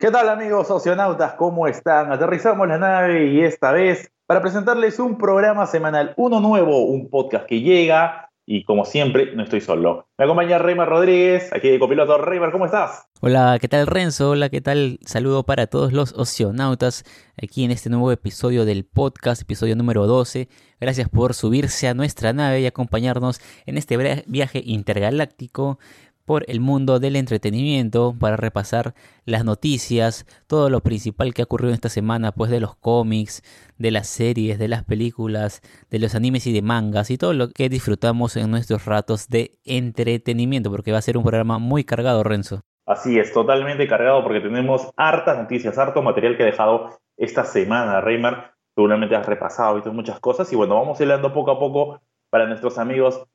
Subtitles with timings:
[0.00, 1.32] ¿Qué tal amigos oceanautas?
[1.32, 2.12] ¿Cómo están?
[2.12, 7.46] Aterrizamos la nave y esta vez para presentarles un programa semanal, uno nuevo, un podcast
[7.46, 10.06] que llega y como siempre no estoy solo.
[10.16, 12.16] Me acompaña Reymar Rodríguez, aquí de copiloto.
[12.16, 13.08] Reymar, ¿cómo estás?
[13.20, 14.30] Hola, ¿qué tal Renzo?
[14.30, 15.00] Hola, ¿qué tal?
[15.04, 17.02] Saludo para todos los oceanautas
[17.36, 20.48] aquí en este nuevo episodio del podcast, episodio número 12.
[20.80, 23.96] Gracias por subirse a nuestra nave y acompañarnos en este
[24.28, 25.80] viaje intergaláctico
[26.28, 28.92] por el mundo del entretenimiento para repasar
[29.24, 33.42] las noticias, todo lo principal que ha ocurrido esta semana, pues de los cómics,
[33.78, 37.48] de las series, de las películas, de los animes y de mangas y todo lo
[37.48, 42.22] que disfrutamos en nuestros ratos de entretenimiento, porque va a ser un programa muy cargado,
[42.22, 42.60] Renzo.
[42.84, 48.02] Así es, totalmente cargado porque tenemos hartas noticias, harto material que he dejado esta semana,
[48.02, 48.52] Reymar.
[48.74, 52.76] Seguramente has repasado, visto muchas cosas y bueno, vamos hablando poco a poco para nuestros
[52.76, 53.26] amigos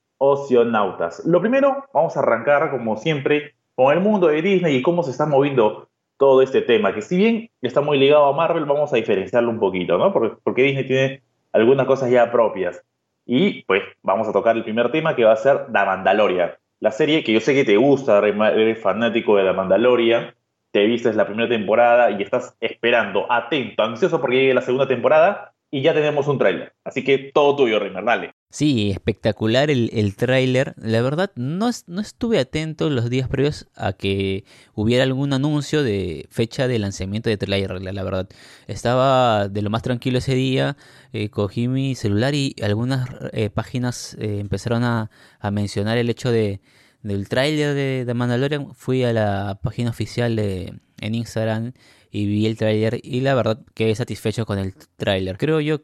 [1.26, 5.12] Lo primero, vamos a arrancar, como siempre, con el mundo de Disney y cómo se
[5.12, 8.96] está moviendo todo este tema, que si bien está muy ligado a Marvel, vamos a
[8.96, 10.14] diferenciarlo un poquito, ¿no?
[10.14, 11.22] Porque, Disney tiene
[11.52, 12.82] algunas cosas ya propias.
[13.26, 16.52] Y pues vamos a tocar el primer tema que va a ser The Mandalorian.
[16.80, 20.34] La serie que yo sé que te gusta, eres fanático de The Mandalorian,
[20.72, 25.54] te viste la primera temporada y estás esperando, atento, ansioso porque llegue la segunda temporada
[25.70, 26.74] y ya tenemos un tráiler.
[26.84, 28.34] Así que todo tuyo, Reimer, dale.
[28.54, 30.76] Sí, espectacular el, el tráiler.
[30.78, 36.28] La verdad, no, no estuve atento los días previos a que hubiera algún anuncio de
[36.30, 38.30] fecha de lanzamiento de tráiler, la, verdad.
[38.68, 40.78] Estaba de lo más tranquilo ese día,
[41.14, 45.10] eh, cogí mi celular y algunas eh, páginas eh, empezaron a,
[45.52, 46.62] mencionar el hecho de
[47.02, 48.76] del tráiler de, de, Mandalorian.
[48.76, 51.74] Fui a la página oficial de, en Instagram
[52.12, 55.40] y vi el tráiler y la verdad quedé satisfecho con el tráiler.
[55.40, 55.82] Creo yo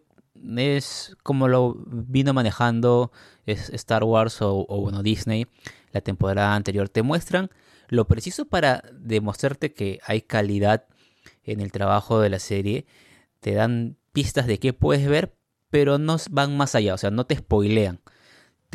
[0.58, 3.12] es como lo vino manejando
[3.45, 5.48] Star Wars o, bueno, Disney
[5.92, 6.90] la temporada anterior.
[6.90, 7.50] Te muestran
[7.88, 10.86] lo preciso para demostrarte que hay calidad
[11.44, 12.86] en el trabajo de la serie.
[13.40, 15.36] Te dan pistas de qué puedes ver,
[15.70, 18.00] pero no van más allá, o sea, no te spoilean.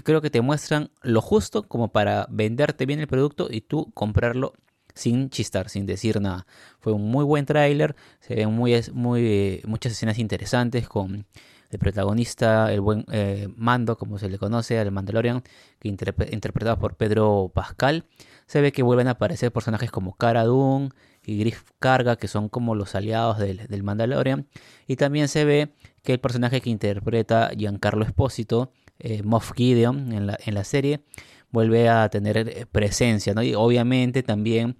[0.02, 4.54] Creo que te muestran lo justo como para venderte bien el producto y tú comprarlo
[4.94, 6.46] sin chistar, sin decir nada.
[6.80, 11.26] Fue un muy buen tráiler, se ven muy, muy, muchas escenas interesantes con
[11.70, 15.42] el protagonista, el buen eh, Mando, como se le conoce, al Mandalorian,
[15.78, 18.06] que interpretado por Pedro Pascal.
[18.46, 20.90] Se ve que vuelven a aparecer personajes como Cara Dune
[21.24, 24.46] y Griff Carga, que son como los aliados del, Mandalorian.
[24.86, 30.26] Y también se ve que el personaje que interpreta Giancarlo Espósito, eh, Moff Gideon, en
[30.26, 31.00] la, en la serie,
[31.50, 33.34] vuelve a tener eh, presencia.
[33.42, 34.76] Y obviamente también,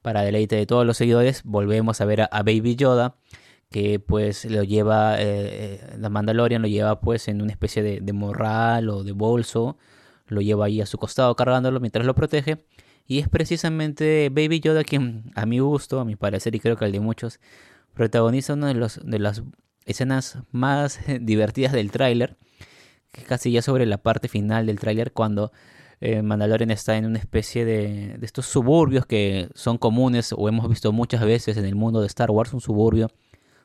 [0.00, 3.16] para deleite de todos los seguidores, volvemos a ver a Baby Yoda
[3.70, 8.12] que pues lo lleva, eh, eh, la Mandalorian lo lleva pues en una especie de,
[8.12, 9.76] morral o de bolso,
[10.26, 12.64] lo lleva ahí a su costado cargándolo mientras lo protege.
[13.06, 16.84] Y es precisamente Baby Yoda quien, a mi gusto, a mi parecer y creo que
[16.84, 17.40] al de muchos,
[17.94, 19.42] protagoniza una de, los, de las
[19.86, 22.36] escenas más divertidas del tráiler,
[23.12, 25.52] que casi ya sobre la parte final del tráiler cuando
[26.00, 30.68] eh, Mandalorian está en una especie de, de estos suburbios que son comunes o hemos
[30.68, 33.10] visto muchas veces en el mundo de Star Wars, un suburbio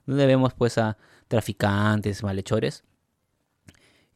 [0.05, 0.97] donde vemos pues a
[1.27, 2.83] traficantes, malhechores.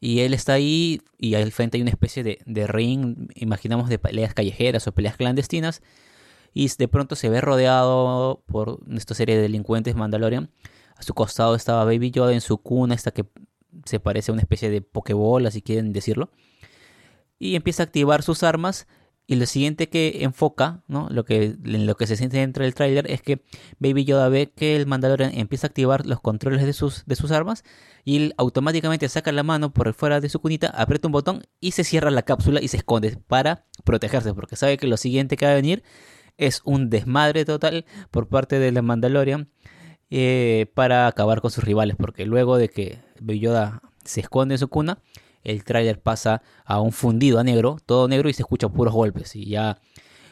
[0.00, 4.32] Y él está ahí y al frente hay una especie de, ring, imaginamos de peleas
[4.32, 5.82] callejeras o peleas clandestinas.
[6.54, 10.50] Y de pronto se ve rodeado por esta serie de delincuentes Mandalorian.
[10.96, 13.26] A su costado estaba Baby Yoda en su cuna, esta que
[13.84, 16.30] se parece a una especie de pokebola, si quieren decirlo.
[17.38, 18.86] Y empieza a activar sus armas
[19.30, 21.06] y lo siguiente que enfoca, ¿no?
[21.10, 23.42] Lo que, en lo que se siente dentro del tráiler es que
[23.78, 27.62] Baby Yoda ve que el Mandalorian empieza a activar los controles de sus, de armas
[28.06, 31.72] y él automáticamente saca la mano por fuera de su cunita, aprieta un botón y
[31.72, 35.44] se cierra la cápsula y se esconde para protegerse porque sabe que lo siguiente que
[35.44, 35.82] va a venir
[36.38, 39.50] es un desmadre total por parte del Mandalorian
[40.08, 44.58] eh, para acabar con sus rivales porque luego de que Baby Yoda se esconde en
[44.58, 45.02] su cuna,
[45.44, 49.34] el tráiler pasa a un fundido a negro, todo negro y se escucha puros golpes.
[49.36, 49.78] Y ya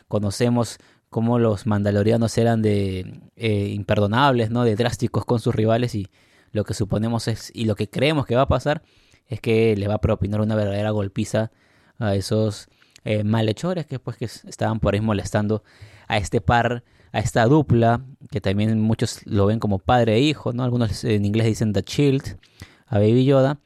[0.08, 0.78] conocemos
[1.10, 4.64] cómo los mandalorianos eran de eh, imperdonables, ¿no?
[4.64, 6.08] De drásticos con sus rivales y
[6.52, 8.82] lo que suponemos es y lo que creemos que va a pasar
[9.26, 11.50] es que le va a propinar una verdadera golpiza
[11.98, 12.68] a esos
[13.04, 15.62] eh, malhechores que pues que estaban por ahí molestando
[16.08, 20.52] a este par, a esta dupla que también muchos lo ven como padre e hijo,
[20.52, 20.64] ¿no?
[20.64, 22.38] Algunos en inglés dicen The Shield
[22.86, 23.58] a Baby Yoda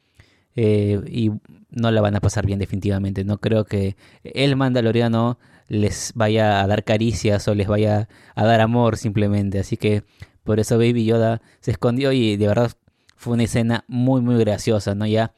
[0.55, 1.31] eh, y
[1.69, 3.23] no la van a pasar bien definitivamente.
[3.23, 8.61] No creo que el mandaloriano les vaya a dar caricias o les vaya a dar
[8.61, 9.59] amor simplemente.
[9.59, 10.03] Así que
[10.43, 12.71] por eso Baby Yoda se escondió y de verdad
[13.15, 15.05] fue una escena muy muy graciosa, ¿no?
[15.05, 15.33] Ya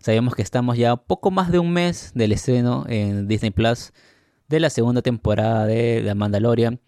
[0.00, 3.92] sabemos que estamos ya poco más de un mes del estreno en Disney Plus
[4.48, 6.80] de la segunda temporada de The Mandalorian.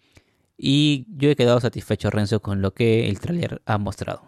[0.57, 4.27] Y yo he quedado satisfecho, Renzo, con lo que el tráiler ha mostrado.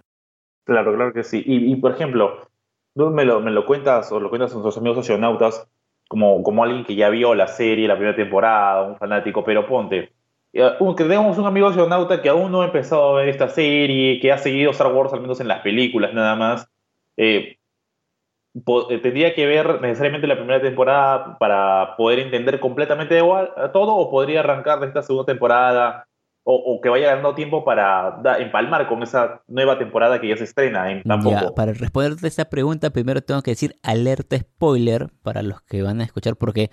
[0.66, 1.44] Claro, claro que sí.
[1.46, 2.50] Y, por ejemplo,
[2.96, 5.68] tú me lo, me lo cuentas o lo cuentas a nuestros amigos socionautas
[6.08, 10.14] como, como alguien que ya vio la serie, la primera temporada, un fanático, pero ponte,
[10.54, 14.20] eh, que tenemos un amigo astronauta que aún no ha empezado a ver esta serie,
[14.20, 16.70] que ha seguido Star Wars al menos en las películas nada más,
[17.18, 17.58] eh,
[18.56, 24.42] eh, tendría que ver necesariamente la primera temporada para poder entender completamente todo o podría
[24.42, 26.08] arrancar de esta segunda temporada
[26.46, 30.92] o, que vaya ganando tiempo para empalmar con esa nueva temporada que ya se estrena
[30.92, 31.56] en tampoco.
[31.56, 36.04] para responderte esta pregunta, primero tengo que decir alerta spoiler para los que van a
[36.04, 36.70] escuchar, porque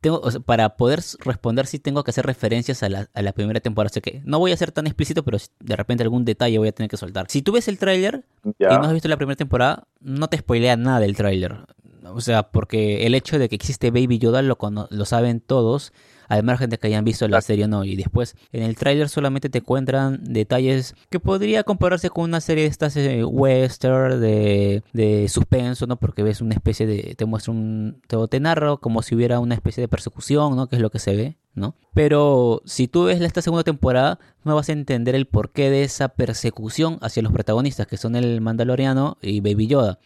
[0.00, 3.90] tengo, para poder responder sí tengo que hacer referencias a la, a la primera temporada.
[3.90, 6.68] O sea que no voy a ser tan explícito, pero de repente algún detalle voy
[6.68, 7.26] a tener que soltar.
[7.28, 10.76] Si tú ves el tráiler y no has visto la primera temporada, no te spoilea
[10.76, 11.58] nada del tráiler.
[12.06, 14.58] O sea, porque el hecho de que existe Baby Yoda lo,
[14.90, 15.92] lo saben todos
[16.28, 17.84] además gente que hayan visto la serie o no.
[17.84, 22.64] Y después en el tráiler solamente te encuentran detalles que podría compararse con una serie
[22.64, 25.96] de estas eh, western de, de, suspenso, ¿no?
[25.96, 29.54] Porque ves una especie de, te muestra un, te, te narro como si hubiera una
[29.54, 30.68] especie de persecución, ¿no?
[30.68, 31.36] Que es lo que se ve.
[31.54, 31.76] ¿no?
[31.94, 36.08] Pero si tú ves esta segunda temporada, no vas a entender el porqué de esa
[36.08, 40.00] persecución hacia los protagonistas, que son el Mandaloriano y Baby Yoda.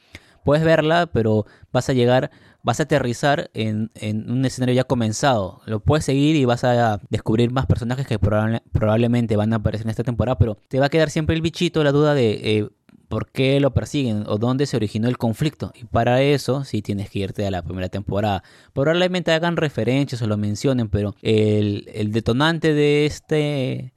[0.44, 2.30] Puedes verla, pero vas a llegar
[2.62, 3.90] vas a aterrizar en,
[4.28, 5.62] un escenario ya comenzado.
[5.66, 9.90] Lo puedes seguir y vas a descubrir más personajes que probablemente van a aparecer en
[9.90, 12.68] esta temporada, pero te va a quedar siempre el bichito, la duda de eh,
[13.08, 15.72] por qué lo persiguen o dónde se originó el conflicto.
[15.74, 18.42] Y para eso sí tienes que irte a la primera temporada.
[18.74, 23.94] Probablemente hagan referencias o lo mencionen, pero el, detonante de este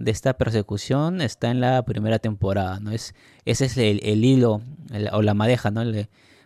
[0.00, 2.90] de esta persecución está en la primera temporada, ¿no?
[2.90, 3.14] Es,
[3.44, 4.62] ese es el, hilo
[5.12, 5.82] o la madeja, ¿no?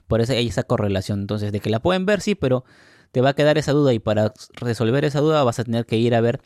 [0.09, 1.21] Por eso hay esa correlación.
[1.21, 2.65] Entonces, de que la pueden ver, sí, pero
[3.13, 5.97] te va a quedar esa duda y para resolver esa duda vas a tener que
[5.97, 6.41] ir a ver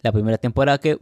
[0.00, 0.98] la primera temporada que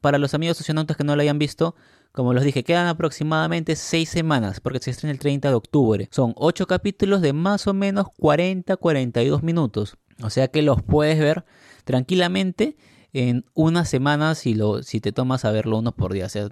[0.00, 1.76] para los amigos socionautas que no la hayan visto,
[2.10, 6.08] como los dije, quedan aproximadamente 6 semanas porque se estrena el 30 de octubre.
[6.10, 9.98] Son 8 capítulos de más o menos 40-42 minutos.
[10.22, 11.44] O sea que los puedes ver
[11.84, 12.76] tranquilamente
[13.12, 16.26] en una semana si, lo, si te tomas a verlo uno por día.
[16.26, 16.48] O sea,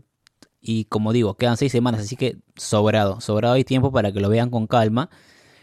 [0.61, 4.29] y como digo, quedan seis semanas, así que sobrado, sobrado hay tiempo para que lo
[4.29, 5.09] vean con calma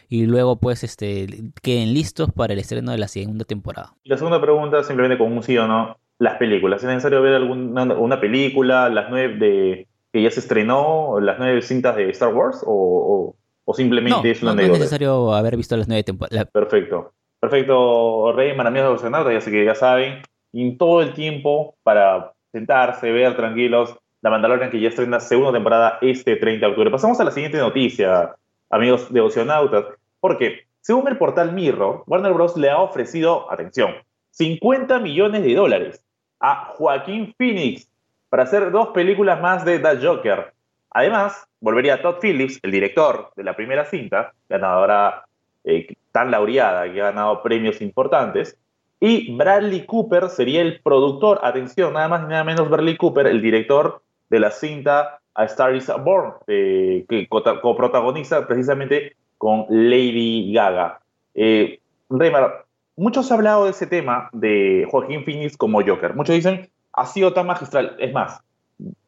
[0.08, 1.26] y luego pues este
[1.62, 3.94] queden listos para el estreno de la segunda temporada.
[4.04, 7.84] La segunda pregunta simplemente con un sí o no, las películas, ¿es necesario ver alguna
[7.84, 12.64] una película, las nueve de que ya se estrenó, las nueve cintas de Star Wars
[12.66, 16.46] o, o, simplemente es una no, no es necesario haber visto las nueve temporadas.
[16.50, 17.12] Perfecto.
[17.40, 20.22] Perfecto, Rey, de ya sé que ya saben,
[20.52, 25.98] y todo el tiempo para sentarse, ver tranquilos la Mandalorian que ya estrena segunda temporada
[26.00, 26.90] este 30 de octubre.
[26.90, 28.34] Pasamos a la siguiente noticia,
[28.70, 29.84] amigos de Oceanautas,
[30.20, 32.56] porque según el portal Mirror, Warner Bros.
[32.56, 33.94] le ha ofrecido, atención,
[34.30, 36.04] 50 millones de dólares
[36.40, 37.88] a Joaquín Phoenix
[38.28, 40.52] para hacer dos películas más de The Joker.
[40.90, 45.24] Además, volvería Todd Phillips, el director de la primera cinta, ganadora
[45.64, 48.58] eh, tan laureada que ha ganado premios importantes,
[49.00, 53.40] y Bradley Cooper sería el productor, atención, nada más ni nada menos Bradley Cooper, el
[53.40, 61.00] director de la cinta A Star is Born, eh, que coprotagoniza precisamente con Lady Gaga.
[61.34, 61.80] Eh,
[62.10, 62.64] Reymar,
[62.96, 66.14] muchos han hablado de ese tema de Joaquín Phoenix como Joker.
[66.14, 67.96] Muchos dicen, ha sido tan magistral.
[68.00, 68.42] Es más,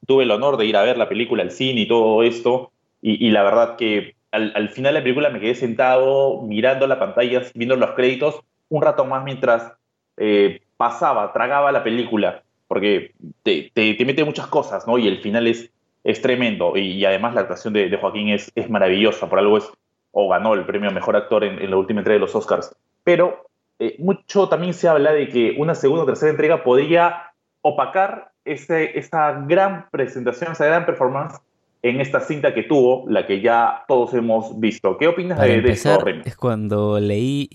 [0.06, 3.30] tuve el honor de ir a ver la película, el cine y todo esto, y,
[3.30, 7.76] la verdad que al, final de la película me quedé sentado mirando la pantalla, viendo
[7.76, 9.72] los créditos, un rato más mientras
[10.20, 14.96] eh, pasaba, tragaba la película porque te, te, mete muchas cosas, ¿no?
[14.96, 15.72] Y el final es,
[16.04, 16.76] es tremendo.
[16.76, 19.68] Y, además la actuación de, Joaquín es, es, maravillosa, por algo es,
[20.12, 22.72] o ganó el premio Mejor Actor en, la última entrega de los Oscars.
[23.02, 23.48] Pero
[23.80, 28.96] eh, mucho también se habla de que una segunda o tercera entrega podría opacar ese,
[28.96, 31.40] esa gran presentación, esa gran performance
[31.82, 34.98] en esta cinta que tuvo, la que ya todos hemos visto.
[34.98, 37.48] ¿Qué opinas de, empezar, Es cuando leí,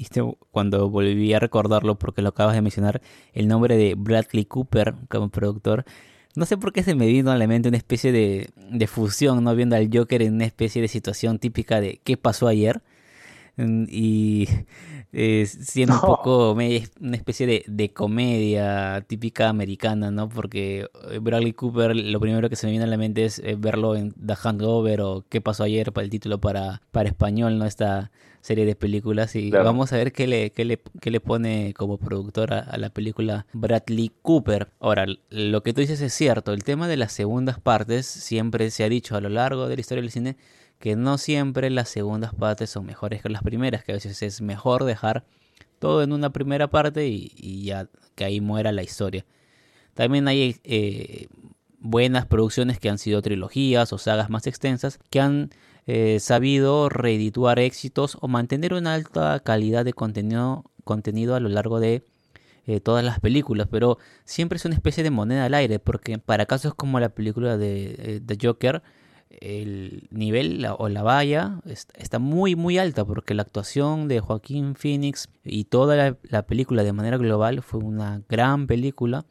[0.51, 3.01] cuando volví a recordarlo, porque lo acabas de mencionar,
[3.33, 5.85] el nombre de Bradley Cooper como productor.
[6.35, 9.43] No sé por qué se me vino a la mente una especie de, de fusión,
[9.43, 9.55] ¿no?
[9.55, 12.81] Viendo al Joker en una especie de situación típica de ¿qué pasó ayer?
[13.57, 14.49] Mm, y
[15.17, 20.27] eh, siendo un poco una especie de, de, comedia típica americana, ¿no?
[20.27, 23.55] Porque eh, Bradley Cooper, lo primero que se me viene a la mente es eh,
[23.57, 25.93] verlo en The Hangover o ¿Qué pasó ayer?
[25.93, 27.65] para el título para, para español, ¿no?
[27.65, 31.73] Esta serie de películas y vamos a ver qué le, qué le, qué le pone
[31.75, 34.67] como productor a, la película Bradley Cooper.
[34.81, 38.83] Ahora, lo que tú dices es cierto, el tema de las segundas partes siempre se
[38.83, 40.35] ha dicho a lo largo de la historia del cine
[40.85, 44.39] que no siempre las segundas partes son mejores que las primeras, que a veces es
[44.39, 45.25] mejor dejar
[45.79, 49.25] todo en una primera parte y, ya que ahí muera la historia.
[49.95, 51.25] También hay eh,
[51.79, 55.49] buenas producciones que han sido trilogías o sagas más extensas que han
[55.87, 61.79] eh, sabido reedituar éxitos o mantener una alta calidad de contenido, contenido a lo largo
[61.79, 62.03] de
[62.67, 66.45] eh, todas las películas, pero siempre es una especie de moneda al aire, porque para
[66.45, 68.83] casos como la película de, The Joker,
[69.41, 71.61] el nivel o la valla
[71.95, 76.93] está muy muy alta porque la actuación de Joaquín Phoenix y toda la, película de
[76.93, 79.25] manera global fue una gran película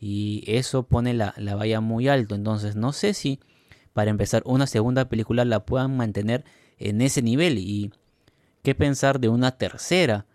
[0.00, 2.34] y eso pone la, la valla muy alto.
[2.34, 3.40] Entonces no sé si
[3.92, 6.44] para empezar una segunda película la puedan mantener
[6.78, 7.90] en ese nivel y
[8.62, 10.26] qué pensar de una tercera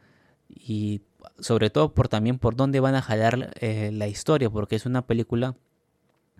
[0.49, 1.01] y
[1.39, 5.05] sobre todo por también por dónde van a jalar eh, la historia porque es una
[5.05, 5.55] película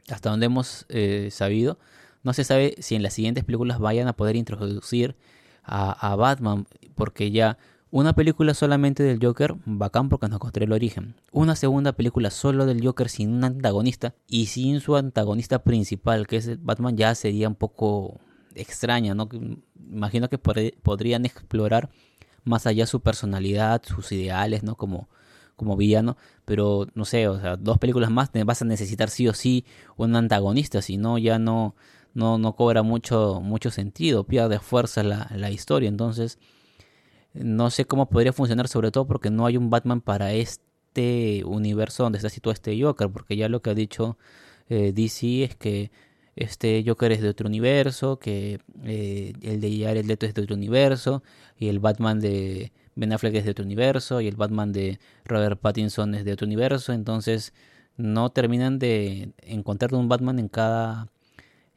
[0.09, 1.77] hasta donde hemos eh, sabido
[2.23, 5.15] no se sabe si en las siguientes películas vayan a poder introducir
[5.63, 7.57] a, Batman, porque ya
[7.91, 11.15] una película solamente del Joker, bacán porque nos construye el origen.
[11.31, 16.37] Una segunda película solo del Joker sin un antagonista y sin su antagonista principal, que
[16.37, 18.19] es Batman, ya sería un poco
[18.55, 19.29] extraña, ¿no?
[19.91, 21.89] Imagino que podrían explorar
[22.43, 24.75] más allá su personalidad, sus ideales, ¿no?
[24.75, 25.09] Como,
[25.55, 29.33] como villano, pero no sé, o sea, dos películas más vas a necesitar sí o
[29.33, 29.65] sí
[29.97, 31.75] un antagonista, si no, ya no,
[32.13, 35.89] no, no cobra mucho, mucho sentido, pierde fuerza la, la historia.
[35.89, 36.39] Entonces,
[37.33, 42.03] no sé cómo podría funcionar, sobre todo porque no hay un Batman para este universo
[42.03, 44.17] donde está situado este Joker, porque ya lo que ha dicho
[44.69, 45.91] eh, DC es que
[46.35, 50.55] este Joker es de otro universo, que eh, el de Jared Leto es de otro
[50.55, 51.23] universo,
[51.57, 55.59] y el Batman de Ben Affleck es de otro universo, y el Batman de Robert
[55.59, 57.53] Pattinson es de otro universo, entonces
[57.97, 61.09] no terminan de encontrar un Batman en cada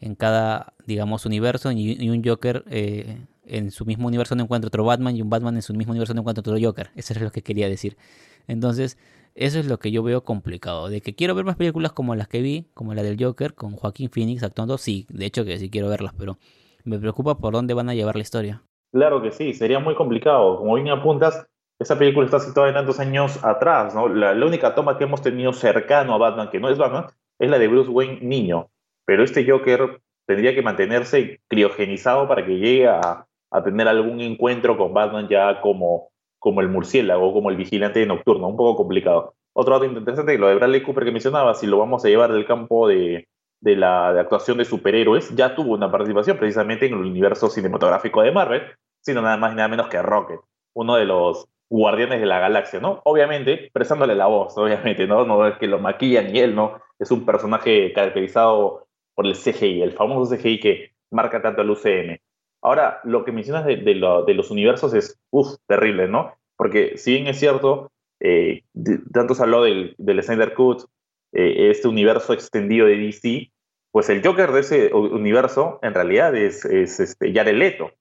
[0.01, 4.85] en cada, digamos, universo y, un Joker eh, en su mismo universo no encuentra otro
[4.85, 6.91] Batman y un Batman en su mismo universo no encuentra otro Joker.
[6.97, 7.97] Eso es lo que quería decir.
[8.47, 8.99] Entonces,
[9.35, 10.89] eso es lo que yo veo complicado.
[10.89, 13.77] De que quiero ver más películas como las que vi, como la del Joker, con
[13.77, 16.39] Joaquín Phoenix actuando, sí, de hecho que sí quiero verlas, pero
[16.85, 18.63] me preocupa por dónde van a llevar la historia.
[18.93, 20.59] Claro que sí, sería muy complicado.
[20.59, 21.47] Como bien apuntas,
[21.79, 24.09] esa película está situada en tantos años atrás, ¿no?
[24.09, 27.07] La, la, única toma que hemos tenido cercano a Batman, que no es Batman,
[27.39, 28.71] es la de Bruce Wayne niño
[29.05, 33.27] pero este Joker tendría que mantenerse criogenizado para que llegue a,
[33.65, 38.57] tener algún encuentro con Batman ya como, como el murciélago, como el vigilante nocturno, un
[38.57, 39.35] poco complicado.
[39.53, 42.47] Otro dato interesante, lo de Bradley Cooper que mencionaba, si lo vamos a llevar del
[42.47, 43.29] campo de,
[43.61, 48.63] la actuación de superhéroes, ya tuvo una participación precisamente en el universo cinematográfico de Marvel,
[49.01, 50.41] sino nada más y nada menos que Rocket,
[50.75, 53.01] uno de los guardianes de la galaxia, ¿no?
[53.05, 55.25] Obviamente, prestándole la voz, obviamente, ¿no?
[55.25, 56.81] No es que lo maquillan ni él, ¿no?
[56.99, 62.19] Es un personaje caracterizado por el CGI, el famoso CGI que marca tanto el UCM.
[62.63, 66.35] Ahora, lo que mencionas de, los universos es, uff, terrible, ¿no?
[66.57, 68.63] Porque si bien es cierto, eh,
[69.13, 70.85] tanto se habló del, del Snyder Cut,
[71.33, 73.51] eh, este universo extendido de DC,
[73.91, 77.93] pues el Joker de ese universo en realidad es, es este, Jared Leto,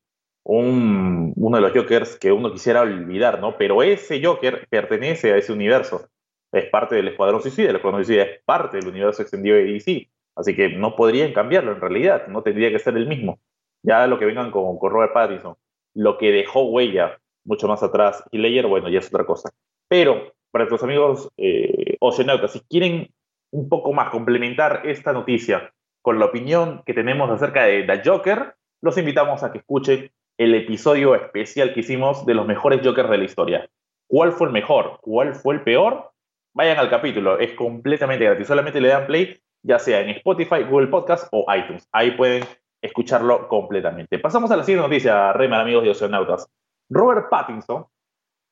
[0.43, 3.57] un, uno de los Jokers que uno quisiera olvidar, ¿no?
[3.57, 6.09] Pero ese Joker pertenece a ese universo,
[6.51, 10.09] es parte del Escuadrón Suicida, el Escuadrón Suicida es parte del universo extendido de DC.
[10.35, 13.39] Así que no podrían cambiarlo en realidad, no tendría que ser el mismo.
[13.83, 15.55] Ya lo que vengan con, con Robert Pattinson,
[15.93, 19.49] lo que dejó huella mucho más atrás y Leyer, bueno, ya es otra cosa.
[19.87, 23.09] Pero para nuestros amigos eh, oceanautas, si quieren
[23.51, 28.55] un poco más complementar esta noticia con la opinión que tenemos acerca de The Joker,
[28.81, 33.17] los invitamos a que escuchen el episodio especial que hicimos de los mejores Jokers de
[33.17, 33.69] la historia.
[34.07, 34.99] ¿Cuál fue el mejor?
[35.01, 36.11] ¿Cuál fue el peor?
[36.53, 38.47] Vayan al capítulo, es completamente gratis.
[38.47, 41.87] Solamente le dan play ya sea en Spotify, Google Podcast o iTunes.
[41.91, 42.43] Ahí pueden
[42.81, 44.19] escucharlo completamente.
[44.19, 46.47] Pasamos a la siguiente noticia, Reymar, amigos de Oceanautas.
[46.89, 47.85] Robert Pattinson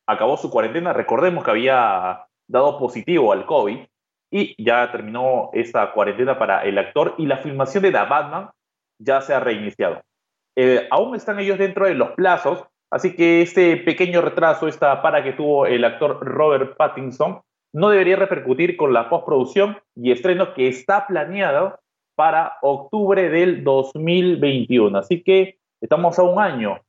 [0.07, 0.93] acabó su cuarentena.
[0.93, 3.79] Recordemos que había dado positivo al COVID
[4.31, 8.49] y ya terminó esta cuarentena para el actor y la filmación de The Batman
[8.97, 10.01] ya se ha reiniciado.
[10.55, 15.23] Eh, aún están ellos dentro de los plazos, así que este pequeño retraso, esta para
[15.23, 17.41] que tuvo el actor Robert Pattinson,
[17.73, 21.79] no debería repercutir con la postproducción y estreno que está planeado
[22.15, 24.97] para octubre del 2021.
[24.97, 26.81] Así que estamos a un año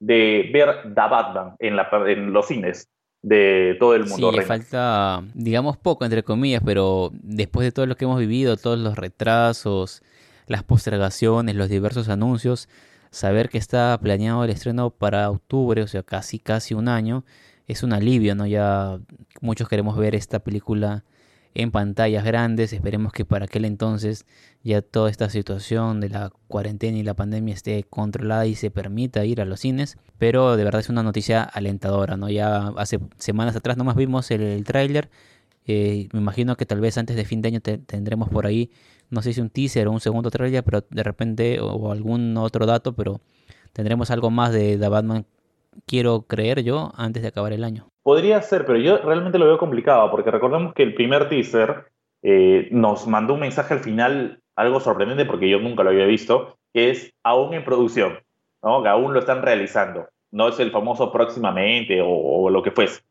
[0.00, 2.88] de ver The Batman en, la, en los cines
[3.22, 4.30] de todo el mundo.
[4.30, 8.56] Sí, le falta, digamos, poco, entre comillas, pero después de todo lo que hemos vivido,
[8.56, 10.02] todos los retrasos,
[10.46, 12.68] las postergaciones, los diversos anuncios,
[13.10, 17.24] saber que está planeado el estreno para octubre, o sea, casi, casi un año,
[17.68, 18.46] es un alivio, ¿no?
[18.46, 18.98] Ya
[19.40, 21.04] muchos queremos ver esta película
[21.54, 24.26] en pantallas grandes, esperemos que para aquel entonces
[24.62, 29.24] ya toda esta situación de la cuarentena y la pandemia esté controlada y se permita
[29.24, 32.28] ir a los cines, pero de verdad es una noticia alentadora, ¿no?
[32.28, 35.08] Ya hace semanas atrás nomás vimos el, el tráiler
[35.70, 38.70] Eh, me imagino que tal vez antes de fin de año tendremos por ahí,
[39.10, 42.64] no sé si un teaser o un segundo trailer, pero de repente, o, algún otro
[42.66, 43.20] dato, pero
[43.74, 45.26] tendremos algo más de The Batman,
[45.86, 47.88] quiero creer yo, antes de acabar el año.
[48.02, 51.86] Podría ser, pero yo realmente lo veo complicado, porque recordemos que el primer teaser
[52.22, 56.56] eh, nos mandó un mensaje al final, algo sorprendente, porque yo nunca lo había visto,
[56.72, 58.18] que es aún en producción,
[58.62, 58.82] ¿no?
[58.82, 60.06] que aún lo están realizando.
[60.30, 63.02] No es el famoso próximamente o, lo que fuese.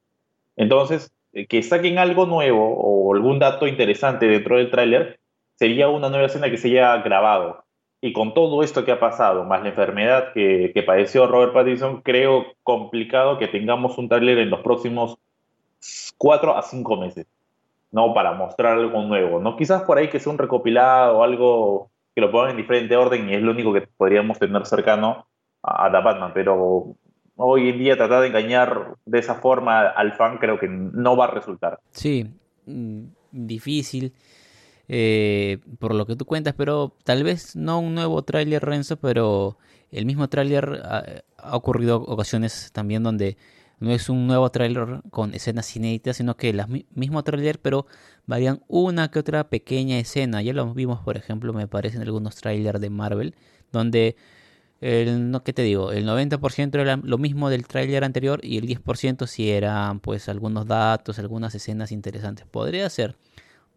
[0.56, 5.20] Entonces, eh, que saquen algo nuevo o algún dato interesante dentro del tráiler,
[5.56, 7.64] sería una nueva escena que se haya grabado.
[8.00, 12.02] Y con todo esto que ha pasado, más la enfermedad que, que padeció Robert Pattinson,
[12.02, 15.18] creo complicado que tengamos un tráiler en los próximos
[16.18, 17.26] cuatro a cinco meses,
[17.92, 18.14] ¿no?
[18.14, 19.56] Para mostrar algo nuevo, ¿no?
[19.56, 23.30] Quizás por ahí que sea un recopilado o algo que lo pongan en diferente orden
[23.30, 25.26] y es lo único que podríamos tener cercano
[25.64, 26.96] a, a The Batman, pero
[27.36, 31.26] hoy en día tratar de engañar de esa forma al fan creo que no va
[31.26, 31.80] a resultar.
[31.92, 32.30] Sí,
[32.66, 34.14] mm, difícil.
[34.90, 39.58] Eh, por lo que tú cuentas, pero tal vez no un nuevo tráiler Renzo, pero
[39.92, 43.38] el mismo tráiler ha, ocurrido ocasiones también donde
[43.80, 47.86] no es un nuevo tráiler con escenas inéditas, sino que el mismo tráiler, pero
[48.26, 50.42] varían una que otra pequeña escena.
[50.42, 53.36] Ya lo vimos, por ejemplo, me parece en algunos trailers de Marvel,
[53.72, 54.16] donde
[54.82, 55.92] el, no, ¿qué te digo?
[55.92, 60.68] El 90% era lo mismo del tráiler anterior y el 10% si eran pues algunos
[60.68, 62.46] datos, algunas escenas interesantes.
[62.48, 63.16] Podría ser,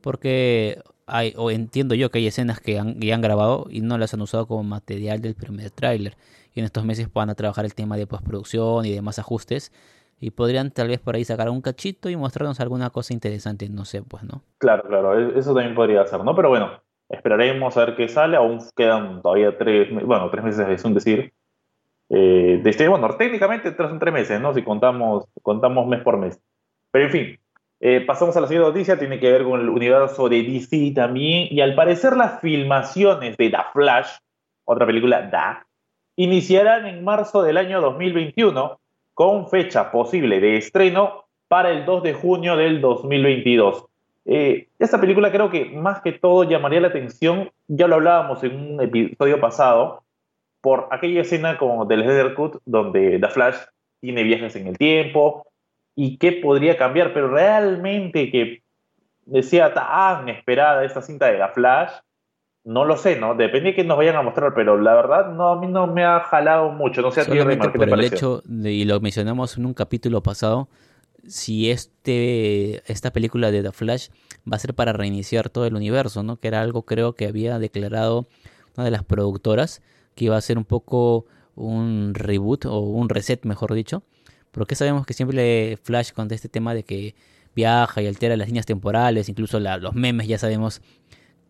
[0.00, 4.14] porque hay, o entiendo yo que hay escenas que han, han grabado y no las
[4.14, 6.14] han usado como material del primer tráiler.
[6.54, 9.72] Y en estos meses van a trabajar el tema de postproducción y demás ajustes.
[10.20, 13.84] Y podrían tal vez por ahí sacar un cachito y mostrarnos alguna cosa interesante, no
[13.84, 14.42] sé, pues, ¿no?
[14.58, 16.34] Claro, claro, e-, eso también podría ser, ¿no?
[16.34, 18.36] Pero bueno, Esperaremos a ver qué sale.
[18.36, 21.32] Aún quedan todavía tres, bueno, tres meses es un decir.
[22.08, 24.54] Eh, este, bueno, técnicamente son tres meses, ¿no?
[24.54, 26.40] Si contamos, contamos mes por mes.
[26.92, 27.39] Pero en fin,
[27.80, 28.98] eh, pasamos a la siguiente noticia.
[28.98, 31.48] Tiene que ver con el universo de DC también.
[31.50, 34.08] Y al parecer las filmaciones de The Flash,
[34.64, 35.66] otra película Da,
[36.16, 38.78] iniciarán en marzo del año 2021
[39.14, 43.86] con fecha posible de estreno para el 2 de junio del 2022.
[44.26, 48.54] Eh, esta película creo que más que todo llamaría la atención, ya lo hablábamos en
[48.54, 50.02] un episodio pasado,
[50.60, 53.56] por aquella escena como del Heather Cut donde The Flash
[54.00, 55.46] tiene viajes en el tiempo
[55.94, 58.62] y qué podría cambiar, pero realmente que
[59.26, 61.90] decía tan esperada esta cinta de The Flash,
[62.64, 63.34] no lo sé, ¿no?
[63.34, 66.04] Depende de qué nos vayan a mostrar, pero la verdad no, a mí no me
[66.04, 67.38] ha jalado mucho, no sé a ti,
[67.76, 70.68] por el hecho, de, y lo mencionamos en un capítulo pasado,
[71.26, 74.08] si este, esta película de The Flash
[74.50, 76.36] va a ser para reiniciar todo el universo, ¿no?
[76.36, 78.26] Que era algo creo que había declarado
[78.76, 79.82] una de las productoras,
[80.14, 81.26] que iba a ser un poco
[81.56, 84.02] un reboot o un reset, mejor dicho.
[84.50, 87.14] Porque sabemos que siempre Flash con este tema de que
[87.54, 90.82] viaja y altera las líneas temporales, incluso los memes ya sabemos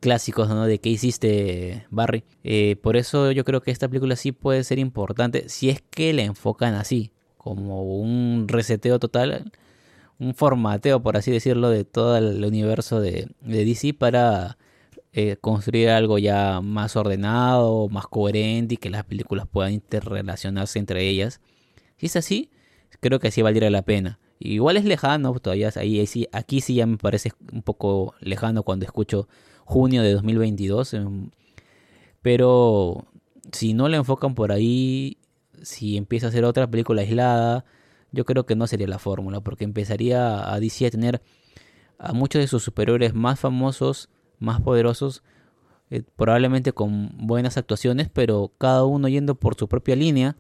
[0.01, 0.67] clásicos ¿no?
[0.67, 2.25] de qué hiciste Barry.
[2.45, 6.13] Eh, por eso yo creo que esta película sí puede ser importante si es que
[6.13, 9.51] la enfocan así, como un reseteo total
[10.21, 14.59] un formateo, por así decirlo, de todo el universo de, DC para
[15.13, 21.09] eh, construir algo ya más ordenado, más coherente y que las películas puedan interrelacionarse entre
[21.09, 21.41] ellas.
[21.97, 22.51] Si es así,
[23.01, 24.19] creo que así valdría la pena.
[24.39, 28.87] Igual es lejano, todavía ahí, sí, aquí sí ya me parece un poco lejano cuando
[28.87, 29.29] escucho
[29.65, 30.95] junio de 2022.
[30.95, 31.31] Em,
[32.23, 33.07] pero
[33.53, 35.19] si no le enfocan por ahí,
[35.63, 37.65] si empieza a hacer otra película aislada,
[38.13, 41.23] yo creo que no sería la fórmula, porque empezaría a DC a tener
[41.99, 44.09] a muchos de sus superiores más famosos,
[44.39, 45.23] más poderosos,
[45.91, 50.37] eh, probablemente con buenas actuaciones, pero cada uno yendo por su propia línea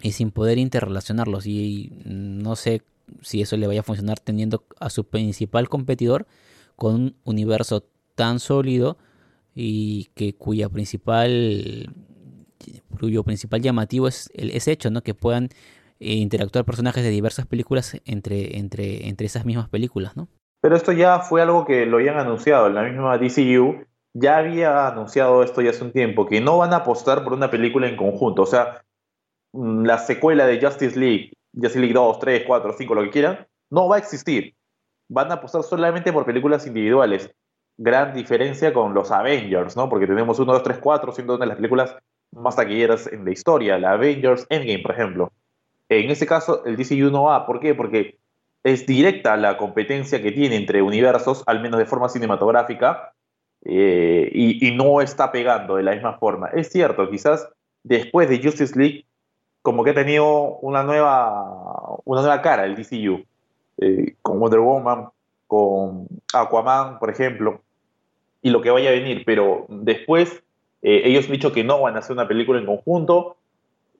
[0.00, 1.46] y sin poder interrelacionarlos.
[1.46, 2.82] Y no sé
[3.22, 6.26] si eso le vaya a funcionar teniendo a su principal competidor
[6.76, 8.98] con un universo tan sólido
[9.54, 11.94] y que cuya principal
[12.98, 15.02] cuyo principal llamativo es el hecho, ¿no?
[15.02, 15.50] Que puedan
[15.98, 20.28] e interactuar personajes de diversas películas entre, entre, entre esas mismas películas, ¿no?
[20.60, 25.42] Pero esto ya fue algo que lo habían anunciado, la misma DCU ya había anunciado
[25.42, 28.42] esto ya hace un tiempo, que no van a apostar por una película en conjunto,
[28.42, 28.82] o sea,
[29.56, 33.88] la secuela de Justice League, Justice League 2, 3, 4, 5, lo que quieran, no
[33.88, 34.54] va a existir.
[35.08, 37.30] Van a apostar solamente por películas individuales.
[37.78, 39.88] Gran diferencia con los Avengers, ¿no?
[39.88, 41.96] Porque tenemos 1, 2, 3, 4, siendo una de las películas
[42.32, 45.32] más taquilleras en la historia, la Avengers Endgame, por ejemplo.
[45.88, 47.46] En ese caso, el DCU no va.
[47.46, 47.74] ¿Por qué?
[47.74, 48.18] Porque
[48.64, 53.12] es directa la competencia que tiene entre universos, al menos de forma cinematográfica,
[53.64, 56.48] eh, y, no está pegando de la misma forma.
[56.48, 57.48] Es cierto, quizás
[57.82, 59.06] después de Justice League,
[59.66, 63.24] como que ha tenido una nueva, una nueva cara el DCU,
[63.78, 65.08] eh, con Wonder Woman,
[65.48, 67.62] con Aquaman, por ejemplo,
[68.42, 70.40] y lo que vaya a venir, pero después
[70.82, 73.38] eh, ellos han dicho que no van a hacer una película en conjunto.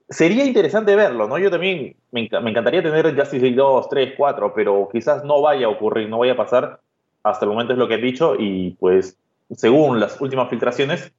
[0.07, 1.37] Sería interesante verlo, ¿no?
[1.37, 5.69] Yo también me, encantaría tener Justice League 2, 3, 4, pero quizás no vaya a
[5.69, 6.79] ocurrir, no vaya a pasar.
[7.23, 9.17] Hasta el momento es lo que han dicho y pues
[9.53, 11.11] según las últimas filtraciones,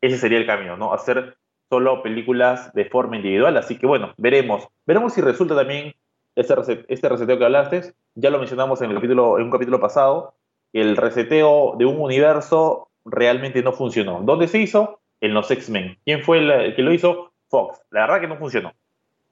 [0.00, 0.92] ese sería el camino, ¿no?
[0.92, 1.36] Hacer
[1.68, 3.56] solo películas de forma individual.
[3.56, 4.68] Así que bueno, veremos.
[4.86, 5.94] Veremos si resulta también
[6.36, 6.54] este,
[6.88, 7.94] este reseteo que hablaste.
[8.14, 10.34] Ya lo mencionamos en, el capítulo, en un capítulo pasado.
[10.72, 14.20] El reseteo de un universo realmente no funcionó.
[14.22, 15.00] ¿Dónde se hizo?
[15.20, 15.98] En los X-Men.
[16.04, 17.32] ¿Quién fue el, que lo hizo?
[17.48, 17.80] Fox.
[17.90, 18.72] La verdad que no funcionó.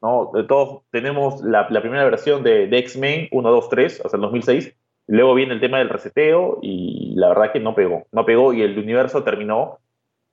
[0.00, 0.30] ¿no?
[0.48, 4.74] Todos tenemos la, primera versión de, de X-Men 1, 2, 3, hasta el 2006.
[5.08, 8.06] Luego viene el tema del reseteo y la verdad que no pegó.
[8.12, 9.78] No pegó y el universo terminó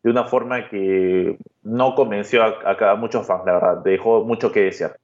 [0.04, 4.98] de una forma que no convenció a, muchos fans, la verdad, dejó mucho que desear.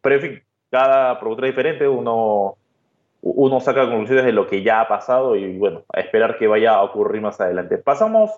[0.00, 2.56] Pero en fin, cada productor diferente, uno,
[3.20, 6.74] uno saca conclusiones de lo que ya ha pasado y bueno, a esperar que vaya
[6.74, 7.78] a ocurrir más adelante.
[7.78, 8.32] Pasamos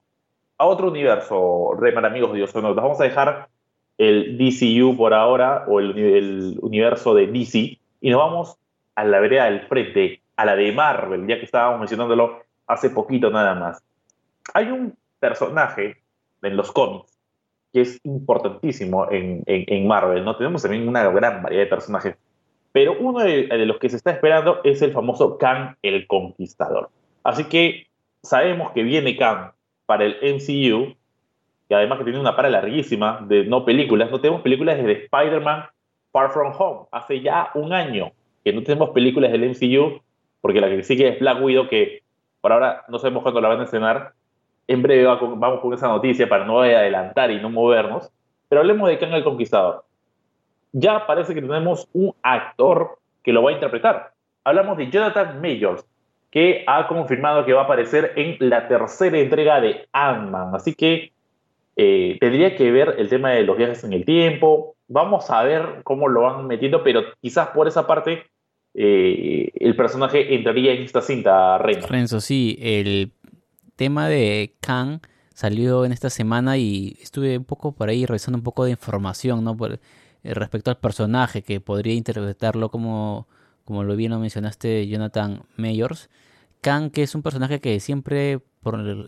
[0.59, 3.49] a otro universo, Remar, amigos de Dios, vamos a dejar
[3.97, 8.59] el DCU por ahora, o el, el universo de DC, y nos vamos
[8.97, 13.31] a la vereda del frente, a la de Marvel, ya que estábamos mencionándolo hace poquito
[13.31, 13.83] nada más.
[14.53, 16.03] Hay un personaje
[16.43, 17.14] en los cómics
[17.75, 20.37] que es importantísimo en, en, Marvel, ¿no?
[20.37, 22.17] Tenemos también una gran variedad de personajes,
[22.71, 26.91] pero uno de, los que se está esperando es el famoso Kang el Conquistador.
[27.25, 27.89] Así que
[28.23, 29.51] sabemos que viene Kang
[29.87, 30.95] para el MCU,
[31.69, 35.65] y además que tiene una para larguísima de no películas, no tenemos películas desde Spider-Man
[36.13, 38.13] Far From Home, hace ya un año
[38.45, 40.01] que no tenemos películas del MCU,
[40.41, 42.05] porque la que sigue es Black Widow, que
[42.41, 44.13] por ahora no sabemos cuándo la van a estrenar,
[44.67, 48.11] en breve vamos con esa noticia para no adelantar y no movernos.
[48.49, 49.85] Pero hablemos de Kang el Conquistador.
[50.73, 54.13] Ya parece que tenemos un actor que lo va a interpretar.
[54.45, 55.87] Hablamos de Jonathan Majors,
[56.31, 60.55] que ha confirmado que va a aparecer en la tercera entrega de Ant-Man.
[60.55, 61.13] Así que
[61.77, 64.77] eh, tendría que ver el tema de los viajes en el tiempo.
[64.89, 68.25] Vamos a ver cómo lo van metiendo, pero quizás por esa parte
[68.75, 71.87] eh, el personaje entraría en esta cinta, Renzo.
[71.87, 73.13] Renzo, sí, el
[73.77, 75.01] tema de Kang
[75.35, 79.45] salió en esta semana y estuve un poco por ahí revisando un poco de información,
[79.45, 79.57] ¿no?
[80.25, 83.29] Eh, respecto al personaje que podría interpretarlo como,
[83.65, 86.09] como lo bien lo mencionaste Jonathan Mayors.
[86.61, 88.41] Kang, que es un personaje que siempre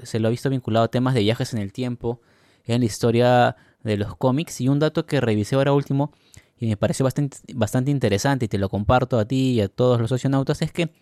[0.02, 2.20] se lo ha visto vinculado a temas de viajes en el tiempo,
[2.64, 4.60] en la historia de los cómics.
[4.60, 6.12] Y un dato que revisé ahora último
[6.58, 10.00] y me pareció bastante, bastante interesante y te lo comparto a ti y a todos
[10.00, 10.92] los socionautas es que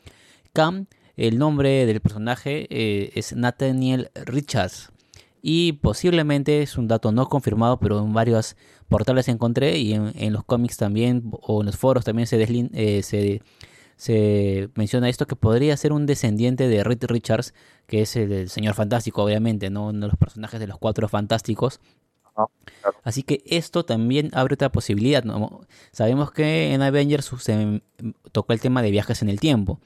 [0.53, 4.91] Kang el nombre del personaje eh, es Nathaniel Richards.
[5.43, 8.57] Y posiblemente es un dato no confirmado, pero en varios
[8.89, 13.43] portales encontré y en, los cómics también, o en los foros también se, eh, se,
[13.97, 17.53] se, menciona esto, que podría ser un descendiente de Reed Richards,
[17.87, 19.89] que es el, señor fantástico, obviamente, ¿no?
[19.89, 21.79] uno de los personajes de los cuatro fantásticos.
[23.03, 25.23] Así que esto también abre otra posibilidad.
[25.93, 27.83] Sabemos que en Avengers se
[28.33, 29.79] tocó el tema de viajes en el tiempo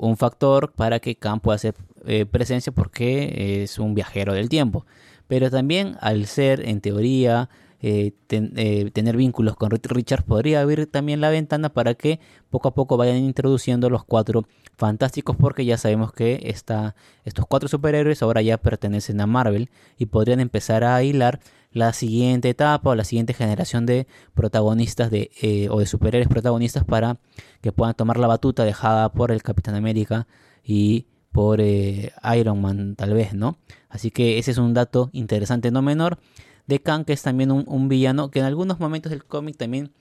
[0.00, 1.74] un factor para que pueda hacer
[2.06, 4.86] eh, presencia porque es un viajero del tiempo.
[5.28, 7.48] Pero también al ser, en teoría,
[7.82, 12.74] eh, eh, tener vínculos con Richard podría abrir también la ventana para que poco a
[12.74, 14.44] poco vayan introduciendo los cuatro
[14.76, 20.40] fantásticos porque ya sabemos que estos cuatro superhéroes ahora ya pertenecen a Marvel y podrían
[20.40, 21.40] empezar a hilar
[21.72, 26.84] la siguiente etapa o la siguiente generación de protagonistas de, eh, o de superhéroes protagonistas
[26.84, 27.18] para
[27.60, 30.26] que puedan tomar la batuta dejada por el Capitán América
[30.64, 33.58] y por eh, Iron Man tal vez, ¿no?
[33.88, 36.18] Así que ese es un dato interesante no menor
[36.66, 39.92] de Kang, que es también un, villano que en algunos momentos del cómic también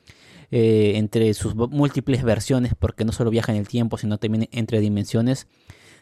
[0.51, 4.79] eh, entre sus múltiples versiones, porque no solo viaja en el tiempo, sino también entre
[4.79, 5.47] dimensiones,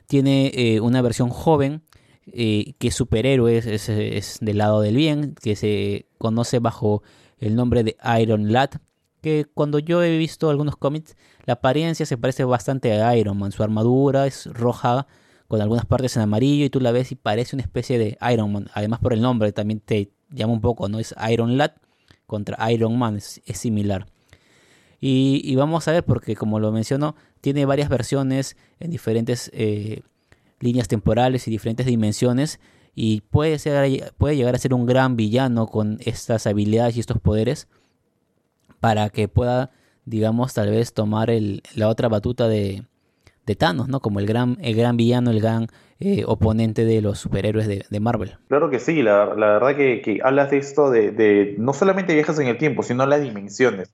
[0.08, 1.84] tiene una versión joven
[2.33, 7.03] eh, que superhéroe es, es, del lado del bien, que se conoce bajo
[7.39, 8.71] el nombre de Iron Lad,
[9.21, 13.51] que cuando yo he visto algunos cómics, la apariencia se parece bastante a Iron Man,
[13.51, 15.07] su armadura es roja
[15.47, 18.51] con algunas partes en amarillo y tú la ves y parece una especie de Iron
[18.51, 20.99] Man, además por el nombre también te llama un poco, ¿no?
[20.99, 21.71] Es Iron Lad
[22.25, 24.07] contra Iron Man, es, similar.
[24.99, 30.01] Y, vamos a ver, porque como lo menciono, tiene varias versiones en diferentes eh,
[30.60, 32.60] líneas temporales y diferentes dimensiones
[32.96, 37.20] y puede, ser, puede llegar a ser un gran villano con estas habilidades y estos
[37.20, 37.67] poderes
[38.80, 39.72] para que pueda,
[40.06, 42.84] digamos, tal vez tomar el, la otra batuta de,
[43.46, 44.00] de Thanos, ¿no?
[44.00, 45.67] Como el gran, el gran villano, el gran
[46.00, 48.38] eh, oponente de los superhéroes de, Marvel.
[48.48, 52.58] Claro que sí, la, verdad que, hablas de esto de, no solamente viajes en el
[52.58, 53.93] tiempo, sino las dimensiones.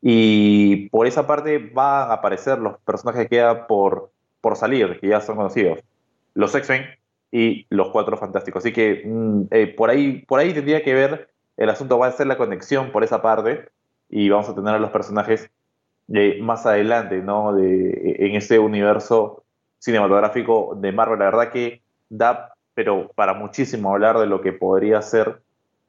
[0.00, 4.10] Y por esa parte van a aparecer los personajes que quedan por
[4.42, 5.78] por salir, que ya son conocidos.
[6.34, 6.86] Los X-Men
[7.30, 8.62] y los Cuatro Fantásticos.
[8.62, 12.12] Así que mm, eh, por, ahí, por ahí tendría que ver, el asunto va a
[12.12, 13.68] ser la conexión por esa parte
[14.08, 15.50] y vamos a tener a los personajes
[16.12, 17.54] eh, más adelante, ¿no?
[17.54, 19.44] De, en ese universo
[19.78, 21.18] cinematográfico de Marvel.
[21.18, 25.40] La verdad que da, pero para muchísimo hablar de lo que podría ser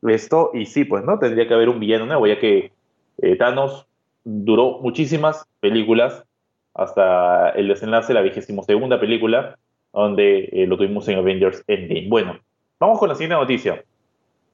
[0.03, 0.51] esto.
[0.53, 1.19] Y sí, pues, ¿no?
[1.19, 2.71] Tendría que haber un villano nuevo, ya que
[3.17, 3.87] eh, Thanos
[4.23, 6.23] duró muchísimas películas
[6.73, 9.57] hasta el desenlace de la vigésimo segunda película,
[9.93, 12.07] donde eh, lo tuvimos en Avengers Endgame.
[12.09, 12.39] Bueno,
[12.79, 13.83] vamos con la siguiente noticia.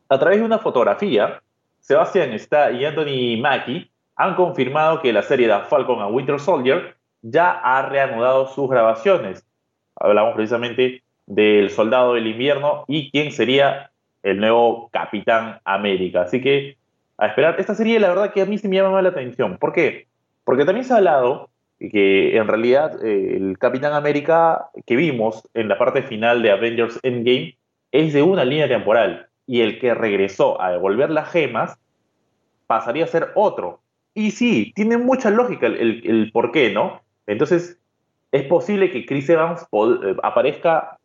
[0.10, 1.41] A través de una fotografía,
[1.80, 6.95] Sebastian Está y Anthony Mackie han confirmado que la serie de Falcon and Winter Soldier
[7.21, 9.45] ya ha reanudado sus grabaciones.
[9.95, 13.91] Hablamos precisamente del Soldado del Invierno y quién sería
[14.23, 16.23] el nuevo Capitán América.
[16.23, 16.78] Así que
[17.19, 17.60] a esperar.
[17.60, 19.58] Esta serie, la verdad, que a mí sí me llama la atención.
[19.58, 20.08] ¿Por qué?
[20.43, 21.48] Porque también se ha hablado
[21.79, 26.99] que en realidad eh, el Capitán América que vimos en la parte final de Avengers
[27.03, 27.57] Endgame
[27.91, 31.77] es de una línea temporal y el que regresó a devolver las gemas
[32.67, 33.81] pasaría a ser otro.
[34.13, 37.01] Y sí, tiene mucha lógica el, por qué, ¿no?
[37.25, 37.79] Entonces,
[38.31, 40.99] es posible que Chris Evans eh, aparezca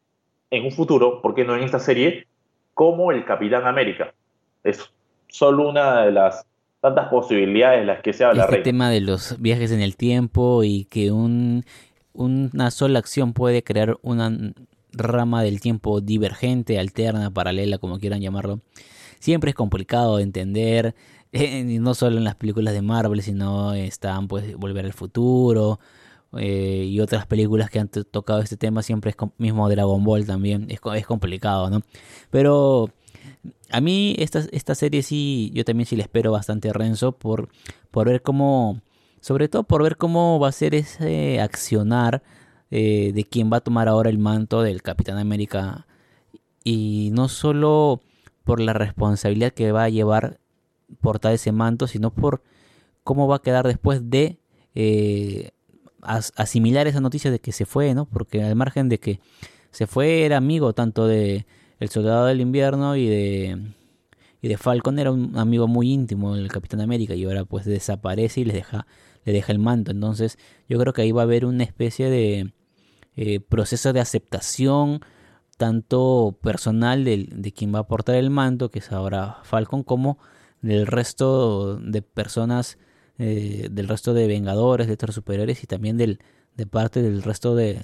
[0.51, 2.27] en un futuro, ¿por qué no en esta serie?
[2.75, 4.13] Como el Capitán América.
[4.63, 4.93] Es
[5.29, 6.47] solo una de las
[6.85, 8.45] tantas posibilidades de las que se habla.
[8.45, 11.65] Este tema de los viajes en el tiempo y que un,
[12.13, 14.31] una sola acción puede crear una
[14.93, 18.61] rama del tiempo divergente, alterna, paralela, como quieran llamarlo.
[19.19, 20.95] Siempre es complicado de entender,
[21.33, 25.81] eh, no solo en las películas de Marvel, sino están pues Volver al Futuro
[26.37, 30.67] eh, y otras películas que han tocado este tema, siempre es mismo Dragon Ball también,
[30.69, 31.81] es, es complicado, ¿no?
[32.29, 32.91] Pero
[33.71, 37.49] a mí esta, esta serie sí, yo también sí le espero bastante a Renzo por,
[37.91, 38.81] por ver cómo,
[39.21, 42.23] sobre todo por ver cómo va a ser ese accionar
[42.71, 45.87] eh, de quién va a tomar ahora el manto del Capitán América
[46.65, 48.01] y no solo
[48.45, 50.41] por la responsabilidad que va a llevar
[51.01, 52.43] portar ese manto, sino por
[53.03, 54.39] cómo va a quedar después de
[54.75, 55.51] eh,
[56.03, 58.07] asimilar esa noticia de que se fue, ¿no?
[58.07, 59.21] Porque al margen de que
[59.71, 61.47] se fue era amigo tanto de
[61.81, 63.59] el Soldado del Invierno y de,
[64.41, 68.41] y de Falcon era un amigo muy íntimo del Capitán América y ahora pues desaparece
[68.41, 68.87] y le deja,
[69.25, 69.91] le deja el manto.
[69.91, 72.53] Entonces yo creo que ahí va a haber una especie de
[73.17, 75.01] eh, proceso de aceptación
[75.57, 80.19] tanto personal de, de quien va a aportar el manto, que es ahora Falcon, como
[80.63, 82.79] del resto de personas,
[83.19, 86.21] eh, del resto de Vengadores, de otros superiores y también del,
[86.57, 87.81] de parte del resto de,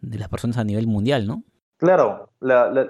[0.00, 1.44] de las personas a nivel mundial, ¿no?
[1.80, 2.28] Claro,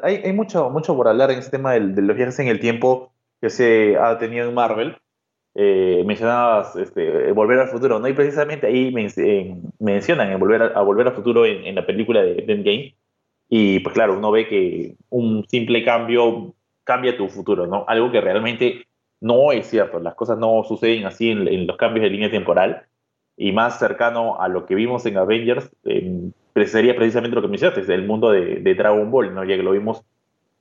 [0.02, 3.48] hay, mucho, mucho por hablar en este tema de, los viajes en el tiempo que
[3.48, 4.96] se ha tenido en Marvel.
[5.54, 8.08] Eh, mencionabas este, Volver al Futuro, ¿no?
[8.08, 8.92] Y precisamente ahí
[9.78, 12.96] mencionan el volver a, Volver al Futuro en, la película de, Endgame.
[13.48, 17.84] Y pues claro, uno ve que un simple cambio cambia tu futuro, ¿no?
[17.86, 18.86] Algo que realmente
[19.20, 20.00] no es cierto.
[20.00, 22.86] Las cosas no suceden así en, los cambios de línea temporal.
[23.36, 26.34] Y más cercano a lo que vimos en Avengers, en
[26.66, 29.44] sería precisamente lo que mencionaste, el mundo de, Dragon Ball, ¿no?
[29.44, 30.04] Ya que lo vimos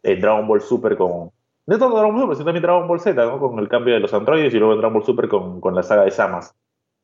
[0.03, 1.31] en Dragon Ball Super con...
[1.67, 3.39] No todo Dragon Ball Super, sino también Dragon Ball Z, ¿no?
[3.39, 5.83] Con el cambio de los androides y luego en Dragon Ball Super con, con la
[5.83, 6.55] saga de Samas.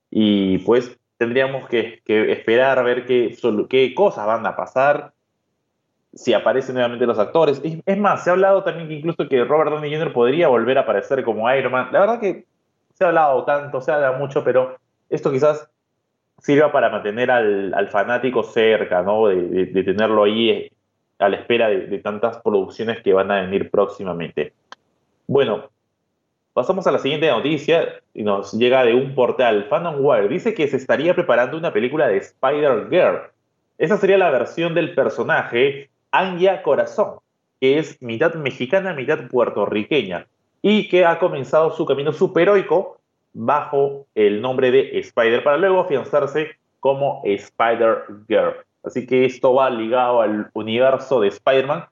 [0.10, 3.36] Y pues tendríamos que, que esperar a ver qué,
[3.70, 5.14] qué cosas van a pasar,
[6.14, 7.62] si aparecen nuevamente los actores.
[7.86, 10.14] Es, más, se ha hablado también que incluso que Robert Downey Jr.
[10.14, 11.90] podría volver a aparecer como Iron Man.
[11.92, 12.46] La verdad que
[12.94, 14.78] se ha hablado tanto, se habla mucho, pero
[15.10, 15.70] esto quizás
[16.46, 19.28] sirva para mantener al, fanático cerca, ¿no?
[19.30, 20.72] De, tenerlo ahí eh,
[21.18, 24.54] a la espera de, tantas producciones que van a venir próximamente.
[25.26, 25.72] Bueno,
[26.54, 30.28] pasamos a la siguiente noticia y nos llega de un portal, Wire.
[30.28, 33.22] Dice que se estaría preparando una película de Spider-Girl.
[33.80, 37.16] Esa sería la versión del personaje Anya Corazón,
[37.60, 40.28] que es mitad mexicana, mitad puertorriqueña,
[40.62, 43.00] y que ha comenzado su camino superheroico
[43.36, 48.56] bajo el nombre de Spider para luego afianzarse como Spider-Girl.
[48.84, 51.86] Así que esto va ligado al universo de Spider-Man,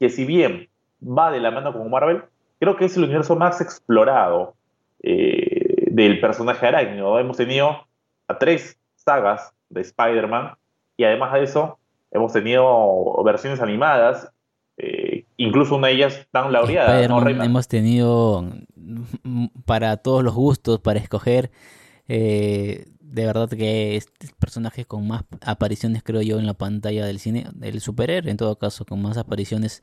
[0.00, 0.68] que si bien
[1.02, 2.22] va de la mano con Marvel,
[2.58, 4.54] creo que es el universo más explorado
[5.02, 7.18] eh, del personaje arácnido.
[7.18, 7.86] Hemos tenido
[8.26, 10.54] a tres sagas de Spider-Man
[10.96, 11.78] y además de eso
[12.10, 14.32] hemos tenido versiones animadas,
[15.36, 17.02] incluso una de ellas tan laureada.
[17.44, 18.44] hemos tenido
[19.64, 21.50] para todos los gustos, para escoger.
[22.08, 27.18] Eh, de verdad que este personaje con más apariciones, creo yo, en la pantalla del
[27.18, 29.82] cine, el superhéroe en todo caso, con más apariciones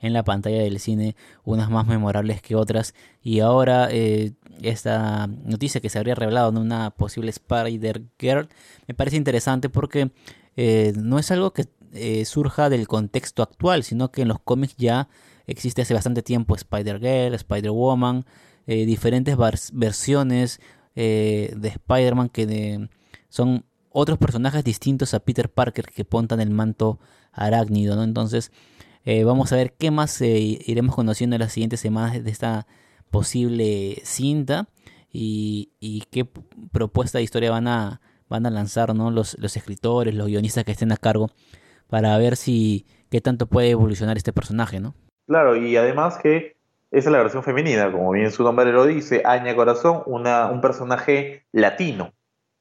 [0.00, 2.94] en la pantalla del cine, unas más memorables que otras.
[3.22, 8.48] Y ahora eh, esta noticia que se habría revelado en una posible Spider-Girl
[8.88, 10.10] me parece interesante porque
[10.56, 14.76] eh, no es algo que eh, surja del contexto actual, sino que en los cómics
[14.76, 15.08] ya
[15.46, 18.24] existe hace bastante tiempo Spider-Girl, Spider-Woman,
[18.66, 19.36] eh, diferentes
[19.72, 20.60] versiones
[20.94, 22.88] de Spider-Man que
[23.30, 26.98] son otros personajes distintos a Peter Parker que pontan el manto
[27.32, 28.04] arácnido, ¿no?
[28.04, 28.52] Entonces,
[29.24, 32.66] vamos a ver qué más iremos conociendo en las siguientes semanas de esta
[33.10, 34.68] posible cinta
[35.12, 36.24] y, qué
[36.72, 39.10] propuesta de historia van a, van a lanzar ¿no?
[39.10, 41.30] los escritores, los guionistas que estén a cargo,
[41.92, 44.94] para ver si qué tanto puede evolucionar este personaje, ¿no?
[45.26, 46.56] Claro, y además que
[46.90, 50.62] esa es la versión femenina, como bien su nombre lo dice, Aña Corazón, una, un
[50.62, 52.14] personaje latino.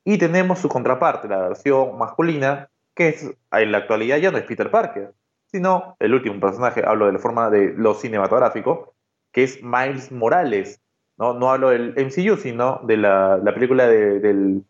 [0.04, 4.44] Y tenemos su contraparte, la versión masculina, que es en la actualidad ya no es
[4.44, 5.14] Peter Parker,
[5.46, 8.94] sino el último personaje, hablo de la forma de lo cinematográfico,
[9.32, 10.82] que es Miles Morales.
[11.18, 14.66] No, no hablo del MCU, sino de la, la película de, del,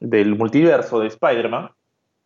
[0.00, 1.70] del multiverso de Spider-Man,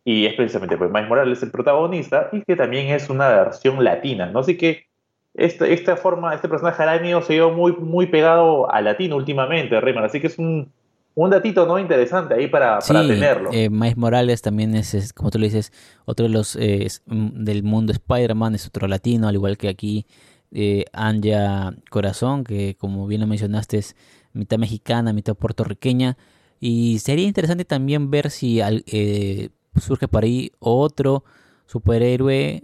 [0.04, 4.26] y es precisamente pues Miles Morales el protagonista, y que también es una versión latina,
[4.26, 4.40] ¿no?
[4.40, 4.86] Así que
[5.34, 10.04] esta, esta forma, este personaje arácnido se vio muy, muy pegado a latino últimamente, Rayman,
[10.04, 10.72] así que es un,
[11.14, 13.50] un datito no interesante ahí para, para tenerlo.
[13.52, 15.72] Eh, Miles Morales también es, como tú le dices,
[16.04, 20.06] otro de los eh, del mundo Spider-Man, es otro latino, al igual que aquí
[20.52, 23.96] eh, Anja Corazón, que como bien lo mencionaste es
[24.32, 26.16] mitad mexicana, mitad puertorriqueña.
[26.58, 31.24] Y sería interesante también ver si eh, surge por ahí otro
[31.66, 32.62] superhéroe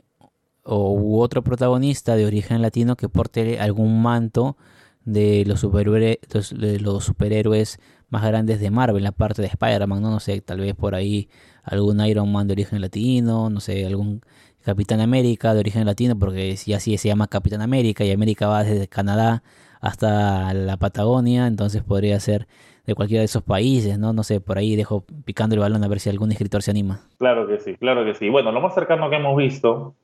[0.62, 4.57] o otro protagonista de origen latino que porte algún manto
[5.05, 6.19] de los, superhéroes,
[6.51, 10.11] de los superhéroes más grandes de Marvel, la parte de Spider-Man, ¿no?
[10.11, 11.29] no sé, tal vez por ahí
[11.62, 14.23] algún Iron Man de origen latino, no sé, algún
[14.64, 18.64] Capitán América de origen latino, porque si así se llama Capitán América y América va
[18.64, 19.45] desde Canadá
[19.81, 22.49] hasta la Patagonia, entonces podría ser
[22.87, 24.12] de cualquiera de esos países, ¿no?
[24.12, 27.01] No sé, por ahí dejo picando el balón a ver si algún escritor se anima.
[27.18, 28.29] Claro que sí, claro que sí.
[28.29, 29.94] Bueno, lo más cercano que hemos visto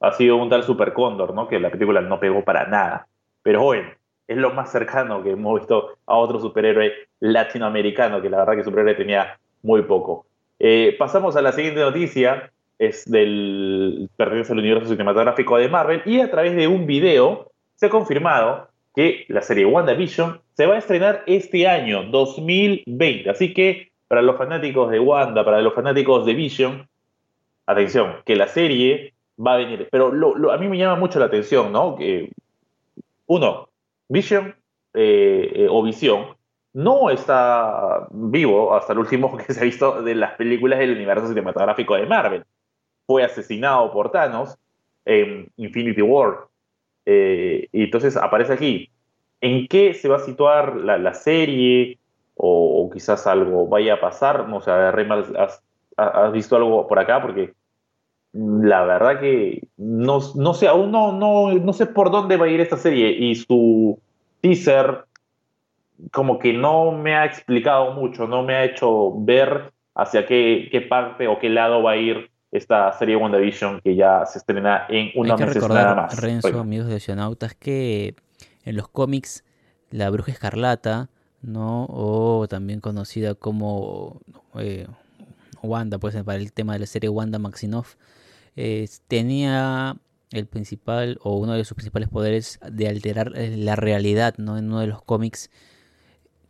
[0.00, 1.48] ha sido un tal Super Cóndor, ¿no?
[1.48, 3.06] Que la película no pegó para nada.
[3.42, 3.88] Pero bueno,
[4.26, 8.64] es lo más cercano que hemos visto a otro superhéroe latinoamericano, que la verdad que
[8.64, 10.26] superhéroe tenía muy poco.
[10.58, 16.20] Eh, pasamos a la siguiente noticia, es del pertenece al universo cinematográfico de Marvel, y
[16.20, 20.78] a través de un video se ha confirmado que la serie WandaVision se va a
[20.78, 23.28] estrenar este año, 2020.
[23.28, 26.88] Así que para los fanáticos de Wanda, para los fanáticos de Vision,
[27.66, 29.88] atención, que la serie va a venir.
[29.90, 30.12] Pero
[30.52, 31.96] a mí me llama mucho la atención, ¿no?
[31.96, 32.30] Que,
[33.26, 33.68] uno,
[34.08, 34.54] Vision
[34.94, 36.36] eh, eh, o Visión
[36.72, 41.28] no está vivo hasta el último que se ha visto de las películas del universo
[41.28, 42.44] cinematográfico de Marvel.
[43.06, 44.56] Fue asesinado por Thanos
[45.04, 46.46] en Infinity War.
[47.06, 48.90] Eh, y entonces aparece aquí.
[49.40, 51.98] ¿En qué se va a situar la, serie?
[52.34, 54.48] O, quizás algo vaya a pasar.
[54.48, 55.62] No sé, ¿has,
[55.96, 57.20] ¿has, visto algo por acá?
[57.20, 57.52] Porque
[58.32, 62.48] la verdad que no, no sé, aún no, no, no sé por dónde va a
[62.48, 63.10] ir esta serie.
[63.10, 64.00] Y su
[64.40, 65.04] teaser
[66.10, 71.28] como que no me ha explicado mucho, no me ha hecho ver hacia qué parte
[71.28, 75.36] o qué lado va a ir esta serie WandaVision que ya se estrena en una
[75.36, 76.20] mes nada más.
[76.20, 78.14] Renzo, amigos de Oceanautas, que
[78.64, 79.44] en los cómics
[79.90, 81.10] la bruja escarlata,
[81.42, 81.86] ¿no?
[81.90, 84.20] O también conocida como
[84.54, 84.86] eh,
[85.62, 87.96] Wanda, pues para el tema de la serie Wanda Maximoff,
[88.54, 89.96] eh, tenía
[90.30, 94.58] el principal o uno de sus principales poderes de alterar eh, la realidad, ¿no?
[94.58, 95.50] En uno de los cómics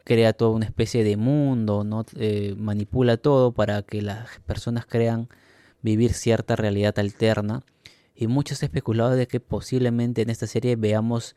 [0.04, 2.04] crea toda una especie de mundo, ¿no?
[2.58, 5.30] manipula todo para que las personas crean
[5.84, 7.62] vivir cierta realidad alterna.
[8.16, 11.36] Y muchos han especulado de que posiblemente en esta serie veamos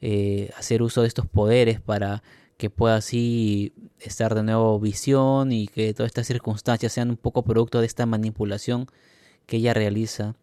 [0.00, 2.22] eh, hacer uso de estos poderes para
[2.56, 7.44] que pueda así estar de nuevo visión y que todas estas circunstancias sean un poco
[7.44, 8.86] producto de esta manipulación
[9.46, 10.36] que ella realiza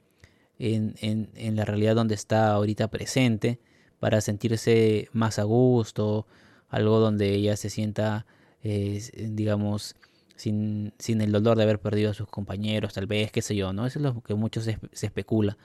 [0.59, 3.59] en, en, la realidad donde está ahorita presente
[3.99, 6.27] para sentirse más a gusto,
[6.67, 8.25] algo donde ella se sienta,
[8.63, 9.95] eh, digamos,
[10.39, 13.73] sin, sin el dolor de haber perdido a sus compañeros, tal vez, qué sé yo,
[13.73, 13.85] ¿no?
[13.85, 15.57] Eso es lo que muchos se, especula.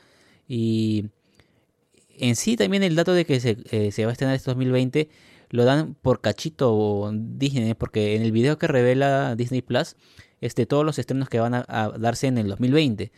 [0.49, 1.07] Y
[2.19, 5.09] en sí también el dato de que se, eh, se va a estrenar este 2020
[5.51, 9.95] lo dan por cachito Disney, porque en el video que revela Disney Plus,
[10.41, 13.13] este, todos los estrenos que van a, darse en el 2020.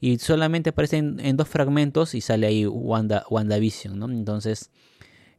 [0.00, 4.08] Y solamente aparecen en dos fragmentos y sale ahí Wanda, WandaVision, ¿no?
[4.08, 4.70] Entonces,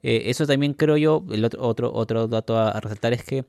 [0.03, 3.45] eh, eso también creo yo, el otro, otro, otro dato a resaltar es que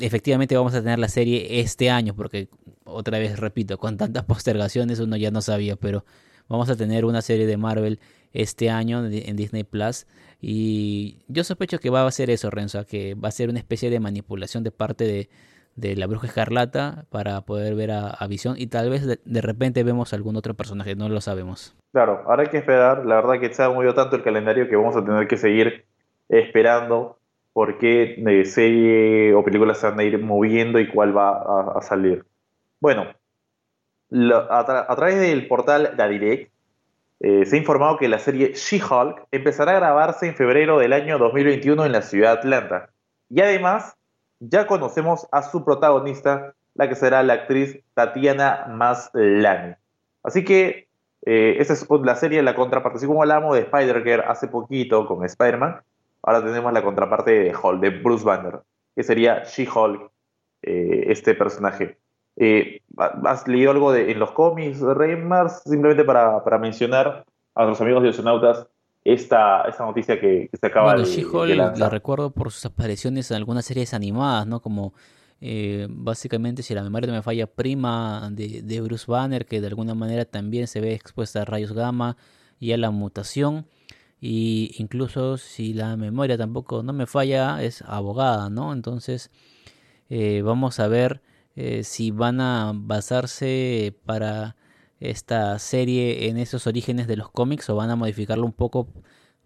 [0.00, 2.48] efectivamente vamos a tener la serie este año, porque
[2.84, 6.04] otra vez repito, con tantas postergaciones uno ya no sabía, pero
[6.48, 8.00] vamos a tener una serie de Marvel
[8.32, 10.06] este año en Disney Plus.
[10.40, 13.90] Y yo sospecho que va a ser eso, Renzo, que va a ser una especie
[13.90, 15.28] de manipulación de parte de,
[15.76, 19.82] de la Bruja Escarlata para poder ver a, a Visión y tal vez de, repente
[19.84, 21.76] vemos algún otro personaje, no lo sabemos.
[21.92, 24.76] Claro, ahora hay que esperar, la verdad que se ha movido tanto el calendario que
[24.76, 25.86] vamos a tener que seguir
[26.28, 27.18] esperando
[27.52, 31.82] por qué eh, serie o película se van a ir moviendo y cuál va a,
[31.82, 32.24] salir.
[32.80, 33.06] Bueno,
[34.48, 36.52] a, través del portal La Direct
[37.20, 41.18] eh, se ha informado que la serie She-Hulk empezará a grabarse en febrero del año
[41.18, 42.90] 2021 en la ciudad de Atlanta.
[43.28, 43.96] Y además,
[44.38, 49.76] ya conocemos a su protagonista, la que será la actriz Tatiana Maslany.
[50.22, 50.88] Así que
[51.26, 52.96] eh, esa es la serie, de la contraparte.
[52.96, 55.82] Así como hablamos de Spider-Girl hace poquito con Spider-Man,
[56.22, 58.60] ahora tenemos la contraparte de Hulk, de Bruce Banner,
[58.94, 60.10] que sería She-Hulk,
[60.62, 61.98] eh, este personaje.
[62.36, 65.62] Eh, ¿Has leído algo de, en los cómics, Reymars?
[65.64, 68.66] Simplemente para, para mencionar a los amigos de Oceanautas
[69.04, 73.64] esta, esta noticia que, se acaba de, de la recuerdo por sus apariciones en algunas
[73.64, 74.60] series animadas, ¿no?
[74.60, 74.92] Como
[75.40, 79.68] eh, básicamente, si la memoria no me falla, prima de, de, Bruce Banner, que de
[79.68, 82.16] alguna manera también se ve expuesta a rayos gamma
[82.58, 83.66] y a la mutación.
[84.20, 88.72] Y incluso si la memoria tampoco no me falla, es abogada, ¿no?
[88.72, 89.30] Entonces,
[90.10, 91.22] eh, vamos a ver
[91.56, 94.56] eh, si van a basarse para
[95.00, 98.88] esta serie en esos orígenes de los cómics o van a modificarlo un poco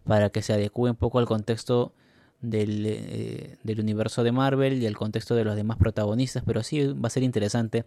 [0.03, 1.93] para que se adecue un poco al contexto
[2.41, 6.85] del, eh, del universo de Marvel y al contexto de los demás protagonistas, pero sí
[6.87, 7.85] va a ser interesante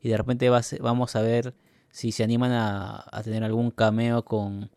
[0.00, 1.54] y de repente va vamos a ver
[1.90, 4.70] si se animan a, tener algún cameo con,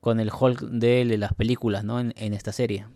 [0.00, 2.00] con el Hulk de, las películas ¿no?
[2.00, 2.86] en, esta serie.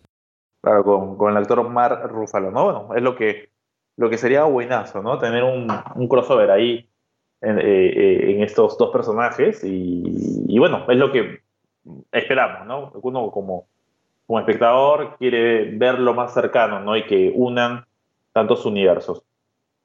[0.63, 2.65] Claro, con, con el actor Mark Ruffalo, ¿no?
[2.65, 3.51] Bueno, es lo que,
[3.97, 5.19] lo que sería buenazo, ¿no?
[5.19, 6.89] Tener un, un crossover ahí
[7.45, 11.41] en, eh, eh, en estos dos personajes y, bueno, es lo que
[12.11, 12.93] esperamos, ¿no?
[13.03, 13.67] Uno como,
[14.27, 16.97] como espectador quiere verlo más cercano, ¿no?
[16.97, 17.85] Y que unan
[18.33, 19.23] tantos universos.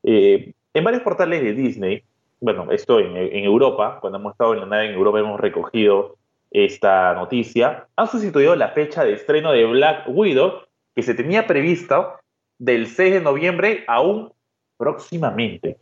[0.03, 2.03] Eh, en varios portales de Disney,
[2.39, 6.15] bueno, esto en, en, Europa, cuando hemos estado en la nave en Europa hemos recogido
[6.51, 10.63] esta noticia, han sustituido la fecha de estreno de Black Widow,
[10.95, 12.19] que se tenía prevista
[12.57, 14.33] del 6 de noviembre aún
[14.77, 15.77] próximamente.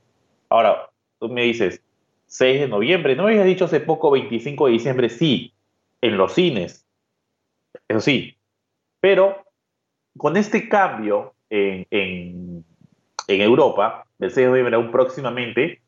[0.49, 0.89] Ahora,
[1.19, 1.81] tú me dices,
[2.27, 5.09] 6 de noviembre, ¿no me habías dicho hace poco 25 de diciembre?
[5.09, 5.53] Sí,
[6.01, 6.85] en los cines,
[7.87, 8.37] eso sí,
[8.99, 9.45] pero
[10.17, 12.65] con este cambio en,
[13.27, 15.81] Europa, del 6 de noviembre aún próximamente,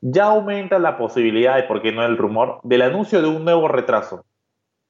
[0.00, 3.68] ya aumenta la posibilidad, de, por qué no el rumor, del anuncio de un nuevo
[3.68, 4.24] retraso.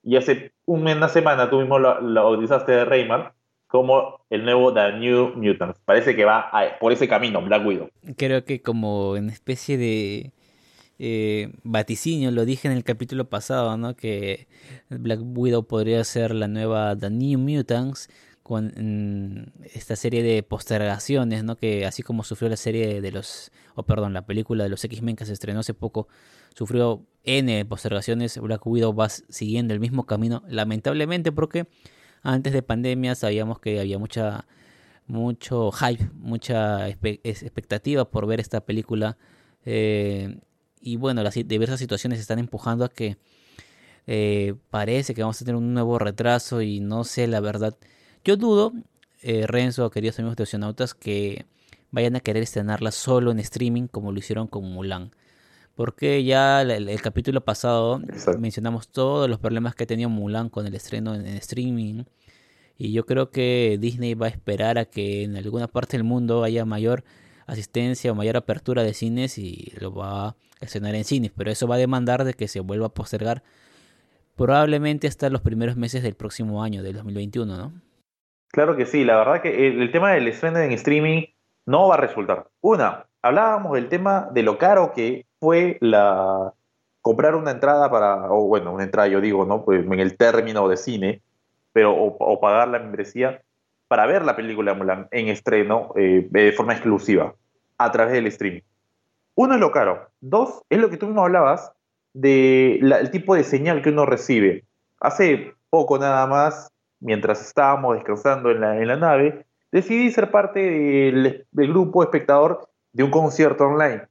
[0.02, 3.34] Y hace una semana tú mismo lo, bautizaste de Raymar
[3.66, 5.80] como el nuevo The New Mutants.
[5.84, 6.50] Parece que va
[6.80, 7.90] por ese camino, Black Widow.
[8.16, 10.32] Creo que como en especie de
[10.98, 13.94] eh, vaticinio, lo dije en el capítulo pasado, ¿no?
[13.94, 14.48] Que
[14.88, 18.08] Black Widow podría ser la nueva The New Mutants
[18.48, 21.56] con esta serie de postergaciones, ¿no?
[21.56, 25.16] Que así como sufrió la serie de los, o perdón, la película de los X-Men
[25.16, 26.08] que se estrenó hace poco,
[26.54, 31.66] sufrió N postergaciones, Black Widow va siguiendo el mismo camino, lamentablemente porque
[32.22, 34.46] antes de pandemia sabíamos que había mucha
[35.06, 39.18] mucho hype, mucha expectativa por ver esta película.
[39.66, 40.38] Eh,
[40.80, 43.18] y bueno, las diversas situaciones están empujando a que
[44.06, 47.76] eh, parece que vamos a tener un nuevo retraso y no sé la verdad.
[48.28, 48.74] Yo dudo,
[49.22, 51.46] eh, Renzo, queridos amigos de Oceanautas, que
[51.90, 55.12] vayan a querer estrenarla solo en streaming como lo hicieron con Mulan.
[55.74, 58.02] Porque ya el, capítulo pasado
[58.38, 62.04] mencionamos todos los problemas que ha tenido Mulan con el estreno en, streaming.
[62.76, 66.44] Y yo creo que Disney va a esperar a que en alguna parte del mundo
[66.44, 67.04] haya mayor
[67.46, 71.32] asistencia o mayor apertura de cines y lo va a estrenar en cines.
[71.34, 73.42] Pero eso va a demandar de que se vuelva a postergar
[74.36, 77.87] probablemente hasta los primeros meses del próximo año, del 2021, ¿no?
[78.50, 81.24] Claro que sí, la verdad que el, tema del estreno en streaming
[81.66, 82.46] no va a resultar.
[82.60, 86.52] Una, hablábamos del tema de lo caro que fue la
[87.02, 89.64] comprar una entrada para, o bueno, una entrada yo digo, ¿no?
[89.64, 91.22] Pues en el término de cine,
[91.72, 93.42] pero o, pagar la membresía
[93.86, 97.34] para ver la película Mulan en estreno eh, de forma exclusiva
[97.78, 98.62] a través del streaming.
[99.34, 100.08] Uno es lo caro.
[100.20, 101.72] Dos, es lo que tú mismo hablabas
[102.12, 104.64] del tipo de señal que uno recibe.
[105.00, 110.60] Hace poco nada más, mientras estábamos descansando en la, en la nave, decidí ser parte
[110.60, 114.08] del, del grupo espectador de un concierto online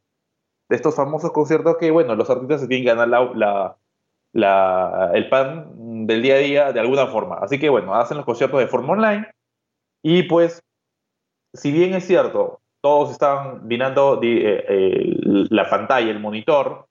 [0.70, 3.78] de estos famosos conciertos que, bueno, los artistas se tienen que ganar la,
[4.34, 7.38] la, el pan del día a día de alguna forma.
[7.38, 9.28] Así que, bueno, hacen los conciertos de forma online
[10.04, 10.64] y pues,
[11.54, 15.16] si bien es cierto, todos estaban mirando eh, eh,
[15.50, 16.88] la pantalla, el monitor,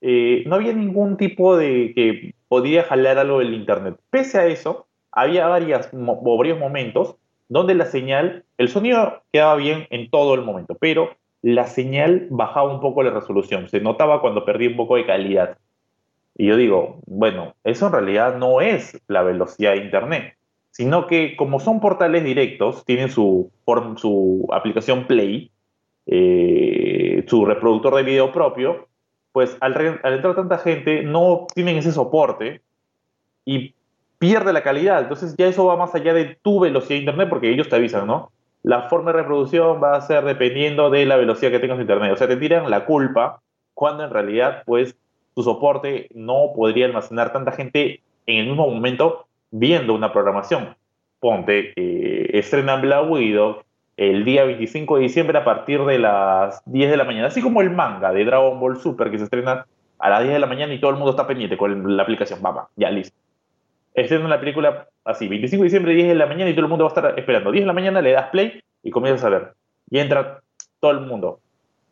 [0.00, 3.98] eh, no había ningún tipo de que podía jalar algo del internet.
[4.10, 4.85] Pese a eso,
[5.16, 7.16] había varios momentos
[7.48, 12.72] donde la señal, el sonido quedaba bien en todo el momento, pero la señal bajaba
[12.72, 15.58] un poco la resolución, se notaba cuando perdía un poco de calidad.
[16.36, 20.36] Y yo digo, bueno, eso en realidad no es la velocidad de Internet,
[20.70, 23.50] sino que como son portales directos, tienen su,
[23.96, 25.50] su aplicación Play,
[26.06, 28.88] eh, su reproductor de video propio,
[29.32, 32.60] pues al, al, entrar tanta gente no tienen ese soporte
[33.46, 33.75] y
[34.18, 35.02] pierde la calidad.
[35.02, 38.06] Entonces ya eso va más allá de tu velocidad de Internet porque ellos te avisan,
[38.06, 38.30] ¿no?
[38.62, 42.12] La forma de reproducción va a ser dependiendo de la velocidad que tengas de Internet.
[42.12, 43.40] O sea, te tiran la culpa
[43.74, 44.96] cuando en realidad, pues,
[45.34, 50.74] tu soporte no podría almacenar tanta gente en el mismo momento viendo una programación.
[51.20, 53.06] Ponte, eh, estrenan Black
[53.96, 57.62] el día 25 de diciembre a partir de las 10 de la mañana, así como
[57.62, 59.66] el manga de Dragon Ball Super que se estrena
[59.98, 62.40] a las 10 de la mañana y todo el mundo está pendiente con la aplicación.
[62.42, 63.16] Vamos, ya listo.
[63.96, 66.84] Estrenan la película así, 25 de diciembre, 10 de la mañana y todo el mundo
[66.84, 67.50] va a estar esperando.
[67.50, 69.54] 10 de la mañana le das play y comienzas a ver.
[69.90, 70.42] Y entra
[70.80, 71.40] todo el mundo.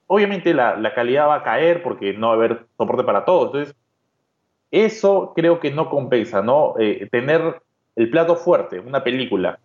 [0.07, 3.47] Obviamente la, calidad va a caer porque no va a haber soporte para todos.
[3.47, 3.75] Entonces,
[4.71, 6.75] eso creo que no compensa, ¿no?
[6.79, 7.63] Eh, tener
[7.97, 9.59] el plato fuerte, una película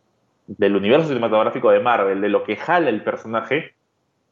[0.48, 3.74] del universo cinematográfico de Marvel, de lo que jala el personaje,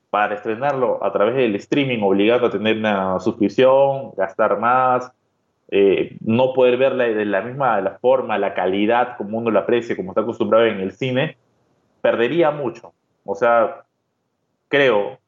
[0.09, 5.11] para estrenarlo a través del streaming, obligado a tener una suscripción, gastar más,
[5.69, 10.11] eh, no poder verla de la misma forma, la calidad como uno la aprecia, como
[10.11, 11.37] está acostumbrado en el cine,
[12.01, 12.93] perdería mucho.
[13.25, 13.83] O sea,
[14.69, 15.19] creo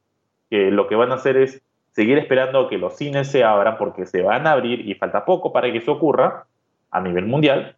[0.49, 1.61] que lo que van a hacer es
[1.91, 5.25] seguir esperando a que los cines se abran porque se van a abrir y falta
[5.25, 6.45] poco para que eso ocurra
[6.91, 7.75] a nivel mundial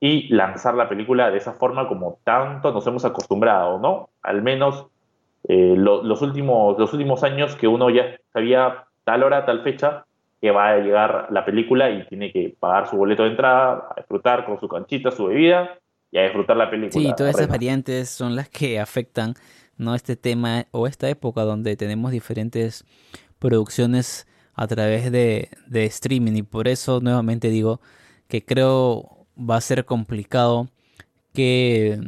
[0.00, 4.08] y lanzar la película de esa forma como tanto nos hemos acostumbrado, ¿no?
[4.22, 4.86] Al menos
[5.48, 10.06] eh, los, últimos, los últimos años que uno ya sabía tal hora, tal fecha
[10.42, 13.94] que va a llegar la película y tiene que pagar su boleto de entrada, a
[13.96, 15.78] disfrutar con su canchita, su bebida
[16.10, 17.00] y a disfrutar la película.
[17.00, 19.34] Sí, todas esas variantes son las que afectan
[19.76, 22.84] no este tema o esta época donde tenemos diferentes
[23.38, 27.80] producciones a través de, de streaming y por eso nuevamente digo
[28.26, 30.66] que creo va a ser complicado
[31.32, 32.00] que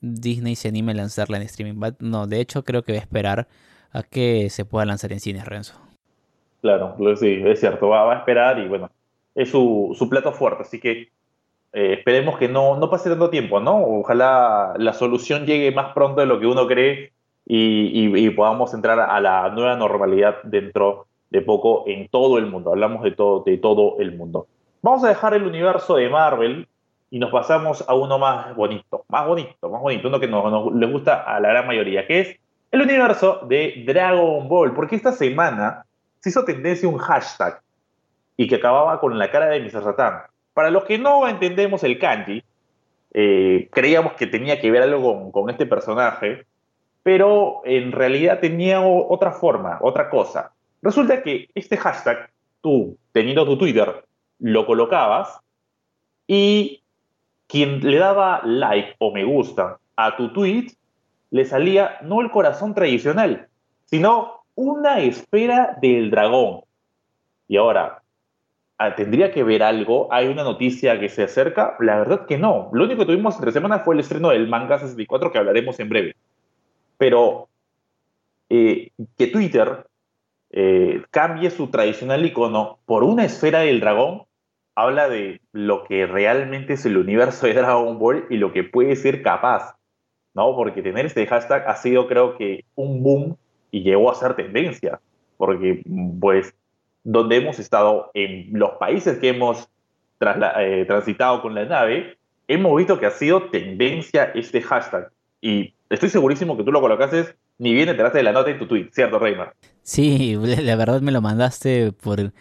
[0.00, 1.80] Disney se anime a lanzarla en streaming.
[2.00, 3.46] No, de hecho creo que va a esperar
[3.92, 5.91] a que se pueda lanzar en cines, Renzo.
[6.62, 8.88] Claro, sí, es cierto, va, a esperar y bueno,
[9.34, 11.10] es su, plato fuerte, así que
[11.72, 13.82] eh, esperemos que no, no pase tanto tiempo, ¿no?
[13.84, 17.12] Ojalá la solución llegue más pronto de lo que uno cree
[17.44, 22.70] y, podamos entrar a la nueva normalidad dentro de poco en todo el mundo.
[22.70, 24.46] Hablamos de todo, de todo el mundo.
[24.82, 26.68] Vamos a dejar el universo de Marvel
[27.10, 30.72] y nos pasamos a uno más bonito, más bonito, más bonito, uno que nos, nos
[30.74, 32.40] les gusta a la gran mayoría, que es
[32.70, 35.86] el universo de Dragon Ball, porque esta semana
[36.22, 37.60] se hizo tendencia un hashtag
[38.36, 39.82] y que acababa con la cara de Mr.
[39.82, 40.22] Satan.
[40.54, 42.42] Para los que no entendemos el kanji,
[43.12, 46.46] eh, creíamos que tenía que ver algo con, este personaje,
[47.02, 50.52] pero en realidad tenía otra forma, otra cosa.
[50.80, 54.04] Resulta que este hashtag, tú teniendo tu Twitter,
[54.38, 55.40] lo colocabas
[56.26, 56.82] y
[57.48, 60.68] quien le daba like o me gusta a tu tweet,
[61.30, 63.48] le salía no el corazón tradicional,
[63.86, 66.62] sino una esfera del dragón.
[67.48, 68.02] Y ahora,
[68.78, 70.08] ah, ¿tendría que ver algo?
[70.12, 71.76] ¿Hay una noticia que se acerca?
[71.80, 72.70] La verdad que no.
[72.72, 75.88] Lo único que tuvimos entre semanas fue el estreno del manga 64 que hablaremos en
[75.88, 76.16] breve.
[76.98, 77.48] Pero
[78.48, 79.86] eh, que Twitter
[80.50, 84.24] eh, cambie su tradicional icono por una esfera del dragón,
[84.74, 88.96] habla de lo que realmente es el universo de Dragon Ball y lo que puede
[88.96, 89.76] ser capaz,
[90.34, 90.54] ¿no?
[90.54, 93.36] Porque tener este hashtag ha sido, creo que, un boom
[93.72, 95.00] y llegó a ser tendencia,
[95.36, 95.82] porque,
[96.20, 96.54] pues,
[97.02, 99.68] donde hemos estado, en los países que hemos
[100.20, 102.16] eh, transitado con la nave,
[102.46, 105.10] hemos visto que ha sido tendencia este hashtag.
[105.40, 108.66] Y estoy segurísimo que tú lo colocaste ni bien enteraste de la nota en tu
[108.66, 109.54] tweet, ¿cierto, Reymar?
[109.82, 112.32] Sí, la verdad me lo mandaste por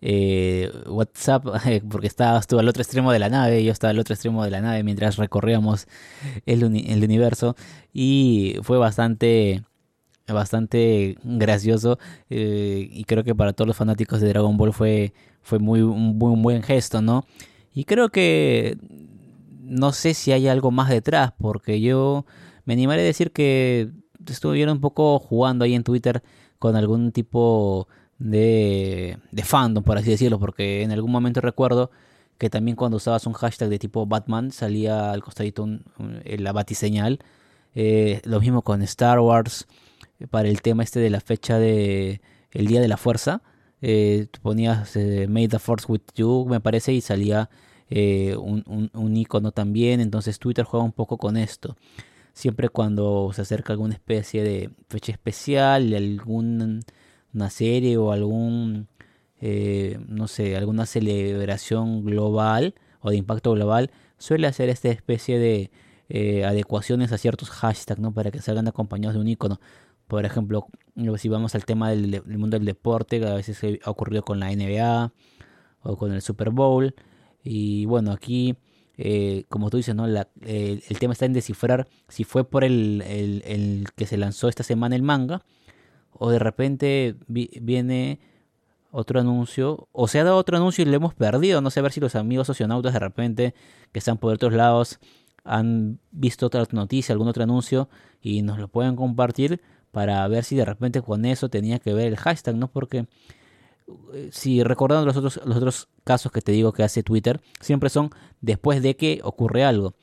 [0.00, 1.44] eh, WhatsApp,
[1.90, 4.50] porque estabas tú al otro extremo de la nave, yo estaba al otro extremo de
[4.50, 5.86] la nave mientras recorríamos
[6.46, 7.56] el, el universo
[7.92, 9.62] y fue bastante
[10.32, 15.12] bastante gracioso eh, y creo que para todos los fanáticos de Dragon Ball fue,
[15.42, 17.24] fue muy, un, un buen gesto, ¿no?
[17.72, 18.78] Y creo que
[19.62, 22.26] no sé si hay algo más detrás, porque yo
[22.64, 23.90] me animaré a decir que
[24.26, 26.22] estuvieron un poco jugando ahí en Twitter
[26.58, 31.90] con algún tipo de, fandom, por así decirlo, porque en algún momento recuerdo
[32.38, 35.84] que también cuando usabas un hashtag de tipo Batman salía al costadito un,
[36.24, 37.20] la batiseñal.
[37.74, 39.66] Eh, lo mismo con Star Wars,
[40.28, 42.20] para el tema este de la fecha de
[42.52, 43.42] el Día de la Fuerza.
[43.82, 47.48] Eh, ponías eh, Made the Force with You, me parece, y salía
[47.88, 51.76] eh, un, un, icono también, entonces Twitter juega un poco con esto.
[52.32, 58.88] Siempre cuando se acerca alguna especie de fecha especial, alguna serie o algún,
[59.40, 65.70] eh, no sé, alguna celebración global o de impacto global, suele hacer esta especie de
[66.44, 68.12] adecuaciones a ciertos hashtags, ¿no?
[68.12, 69.60] Para que salgan acompañados de un icono.
[70.10, 70.66] Por ejemplo,
[71.18, 75.12] si vamos al tema del, mundo del deporte, a veces ha ocurrido con la NBA
[75.84, 76.96] o con el Super Bowl.
[77.44, 78.56] Y bueno, aquí,
[78.98, 80.06] eh, como tú dices, ¿no?
[80.06, 80.26] el,
[80.98, 85.42] tema está en descifrar si fue por el, que se lanzó esta semana el manga
[86.10, 88.18] o de repente viene
[88.90, 91.60] otro anuncio, o se ha dado otro anuncio y lo hemos perdido.
[91.60, 93.54] No sé a ver si los amigos socionautas de repente
[93.92, 94.98] que están por otros lados
[95.44, 97.88] han visto otra noticia, algún otro anuncio
[98.20, 99.60] y nos lo pueden compartir
[99.90, 102.68] para ver si de repente con eso tenía que ver el hashtag, ¿no?
[102.68, 103.06] Porque
[104.14, 107.90] eh, si recordando los otros, los otros casos que te digo que hace Twitter, siempre
[107.90, 108.10] son
[108.40, 109.94] después de que ocurre algo.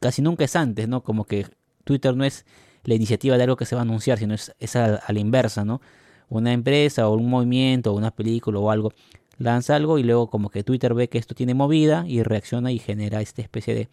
[0.00, 1.02] Casi nunca es antes, ¿no?
[1.02, 1.46] Como que
[1.84, 2.46] Twitter no es
[2.84, 5.64] la iniciativa de algo que se va a anunciar, sino es, es a, la inversa,
[5.64, 5.80] ¿no?
[6.28, 8.92] Una empresa o un movimiento o una película o algo
[9.38, 12.78] lanza algo y luego como que Twitter ve que esto tiene movida y reacciona y
[12.78, 13.88] genera esta especie de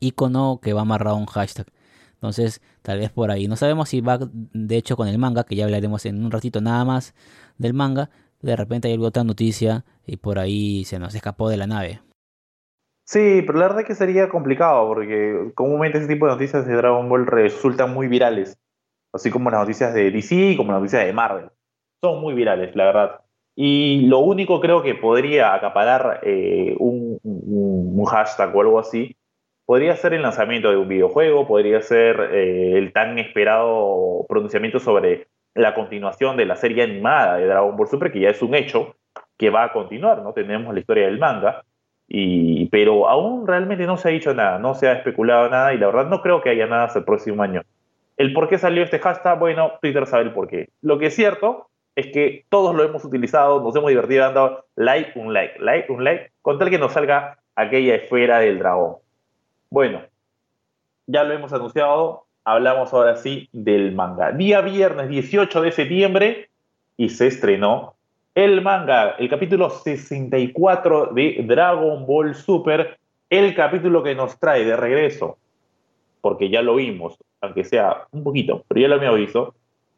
[0.00, 1.66] icono que va amarrado a un hashtag.
[2.18, 3.46] Entonces, tal vez por ahí.
[3.46, 6.60] No sabemos si va, de hecho, con el manga, que ya hablaremos en un ratito
[6.60, 7.14] nada más
[7.58, 8.10] del manga.
[8.42, 12.00] De repente hay otra noticia y por ahí se nos escapó de la nave.
[13.04, 16.74] Sí, pero la verdad es que sería complicado porque comúnmente ese tipo de noticias de
[16.74, 18.58] Dragon Ball resultan muy virales.
[19.14, 21.50] Así como las noticias de DC, como las noticias de Marvel.
[22.02, 23.20] Son muy virales, la verdad.
[23.56, 27.18] Y lo único creo que podría acaparar eh, un,
[28.04, 29.16] hashtag o algo así
[29.68, 35.26] podría ser el lanzamiento de un videojuego, podría ser eh, el tan esperado pronunciamiento sobre
[35.54, 38.96] la continuación de la serie animada de Dragon Ball Super, que ya es un hecho
[39.36, 40.32] que va a continuar, ¿no?
[40.32, 41.64] Tenemos la historia del manga,
[42.08, 45.78] y, pero aún realmente no se ha dicho nada, no se ha especulado nada, y
[45.78, 47.60] la verdad no creo que haya nada hasta el próximo año.
[48.16, 49.38] ¿El por qué salió este hashtag?
[49.38, 50.70] Bueno, Twitter sabe el por qué.
[50.80, 55.18] Lo que es cierto es que todos lo hemos utilizado, nos hemos divertido dando like,
[55.18, 58.96] un like, like, un like, con tal que nos salga aquella esfera del dragón.
[59.70, 60.00] Bueno,
[61.06, 64.32] ya lo hemos anunciado, hablamos ahora sí del manga.
[64.32, 66.48] Día viernes 18 de septiembre
[66.96, 67.94] y se estrenó
[68.34, 72.98] el manga, el capítulo 64 de Dragon Ball Super,
[73.28, 75.36] el capítulo que nos trae de regreso,
[76.22, 79.54] porque ya lo vimos, aunque sea un poquito, pero ya lo habíamos visto,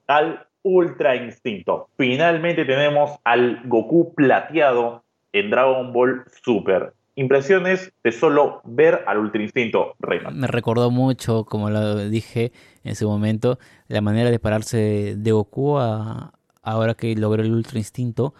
[0.09, 1.91] al Ultra Instinto.
[1.97, 9.43] Finalmente tenemos al Goku plateado en Dragon Ball Super impresiones de solo ver al Ultra
[9.43, 10.39] Instinto Rayman.
[10.39, 12.53] Me recordó mucho, como lo dije
[12.85, 13.59] en ese momento,
[13.89, 16.33] la manera de pararse de Goku a,
[16.63, 18.35] ahora que logró el Ultra Instinto.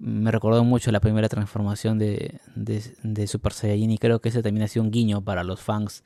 [0.00, 4.64] Me recordó mucho la primera transformación de, de, Super Saiyajin y creo que ese también
[4.64, 6.04] ha sido un guiño para los fans.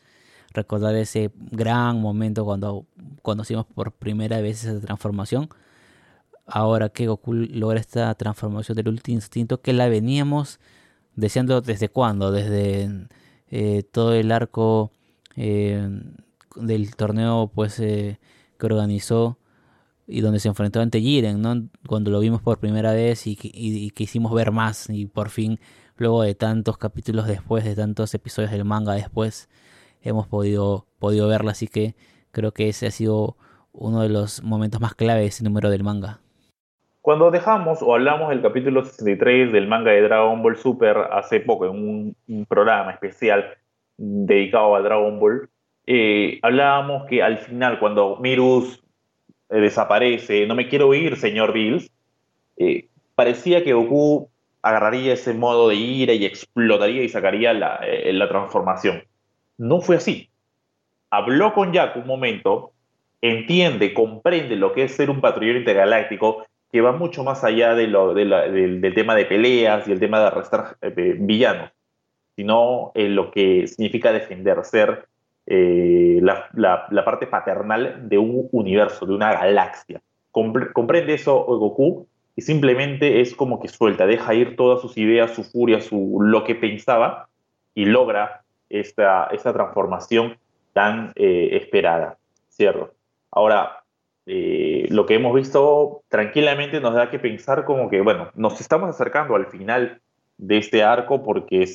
[0.55, 2.86] Recordar ese gran momento cuando
[3.22, 5.49] conocimos por primera vez esa transformación.
[6.47, 10.59] Ahora que Goku logra esta transformación del Ultra Instinto que la veníamos
[11.17, 13.09] deseando desde cuándo, desde
[13.51, 14.93] eh, todo el arco
[15.37, 15.89] eh,
[16.57, 18.19] del torneo pues eh,
[18.59, 19.39] que organizó
[20.07, 21.69] y donde se enfrentó ante Jiren, ¿no?
[21.87, 25.61] cuando lo vimos por primera vez y, y, quisimos ver más y por fin
[25.97, 29.49] luego de tantos capítulos después, de tantos episodios del manga después,
[30.03, 31.95] hemos podido, podido verla, así que
[32.33, 33.37] creo que ese ha sido
[33.73, 36.22] uno de los momentos más claves ese número del manga.
[37.03, 41.67] Cuando dejamos o hablamos del capítulo 63 del manga de Dragon Ball Super hace poco,
[41.67, 43.57] en un, programa especial
[43.97, 45.49] dedicado a Dragon Ball,
[45.89, 48.81] eh, hablábamos que al final, cuando Mirus
[49.51, 51.91] eh, desaparece, no me quiero ir, señor Bills,
[52.57, 52.87] eh,
[53.17, 54.31] parecía que Goku
[54.63, 59.03] agarraría ese modo de ira y explotaría y sacaría la, la transformación.
[59.59, 60.31] No fue así.
[61.11, 62.71] Habló con Jack un momento,
[63.21, 67.87] entiende, comprende lo que es ser un patrullero intergaláctico que va mucho más allá de
[67.87, 71.70] lo, del, tema de peleas y el tema de arrestar eh, villanos,
[72.35, 75.07] sino en lo que significa defender, ser
[75.47, 80.01] eh, la, parte paternal de un universo, de una galaxia.
[80.31, 82.07] comprende eso Goku
[82.37, 86.43] y simplemente es como que suelta, deja ir todas sus ideas, su furia, su, lo
[86.45, 87.29] que pensaba
[87.75, 90.39] y logra esta, esta transformación
[90.73, 92.16] tan eh, esperada,
[92.49, 92.95] ¿cierto?
[93.31, 93.82] Ahora,
[94.27, 98.89] eh, lo que hemos visto tranquilamente nos da que pensar como que, bueno, nos estamos
[98.89, 100.01] acercando al final
[100.39, 101.66] de este arco porque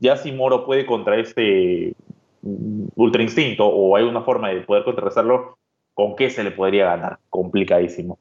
[0.00, 1.94] ya si Moro puede contra este
[2.42, 5.58] Ultra Instinto o hay una forma de poder contrarrestarlo,
[5.94, 7.18] ¿con qué se le podría ganar?
[7.30, 8.18] Complicadísimo.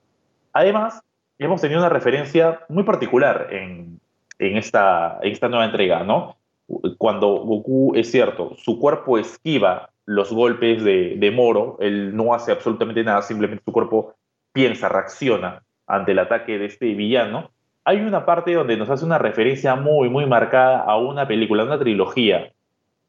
[0.54, 1.02] Además,
[1.38, 4.00] hemos tenido una referencia muy particular en,
[4.40, 6.36] en esta, en esta nueva entrega, ¿no?
[6.98, 12.52] Cuando Goku, es cierto, su cuerpo esquiva los golpes de, de Moro, él no hace
[12.52, 14.16] absolutamente nada, simplemente su cuerpo
[14.54, 17.52] piensa, reacciona ante el ataque de este villano.
[17.84, 21.80] Hay una parte donde nos hace una referencia muy, muy marcada a una película, una
[21.80, 22.52] trilogía,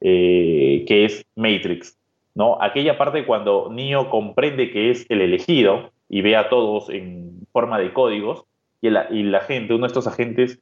[0.00, 1.98] eh, que es Matrix,
[2.34, 2.62] ¿no?
[2.62, 7.78] Aquella parte cuando Neo comprende que es el elegido y ve a todos en forma
[7.78, 8.44] de códigos,
[8.80, 10.61] y la, y la gente, uno de estos agentes,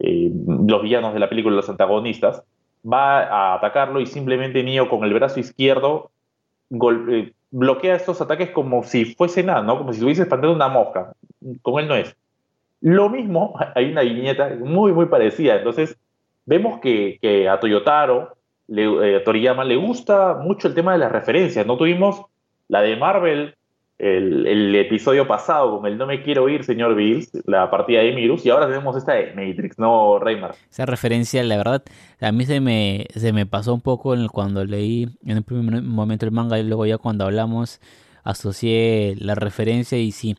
[0.00, 2.42] eh, los villanos de la película, los antagonistas,
[2.84, 6.10] va a atacarlo y simplemente Neo con el brazo izquierdo
[6.70, 9.78] eh, bloquea estos ataques como si fuese nada, ¿no?
[9.78, 11.12] Como si estuviese espantando una mosca.
[11.62, 12.16] Con él no es.
[12.80, 15.56] Lo mismo, hay una viñeta muy, muy parecida.
[15.56, 15.96] Entonces,
[16.44, 18.36] vemos que, que a Toyotaro,
[18.68, 21.66] le, eh, Toriyama, le gusta mucho el tema de las referencias.
[21.66, 22.26] No tuvimos
[22.68, 23.54] la de Marvel
[23.98, 28.46] el, episodio pasado con el No me quiero ir, señor Bills, la partida de Mirus,
[28.46, 30.54] y ahora tenemos esta de Matrix, ¿no, Reymar?
[30.70, 31.82] Esa referencia, la verdad,
[32.20, 36.26] a mí se me, se me pasó un poco cuando leí en el primer momento
[36.26, 37.80] el manga y luego ya cuando hablamos
[38.22, 40.36] asocié la referencia y sí,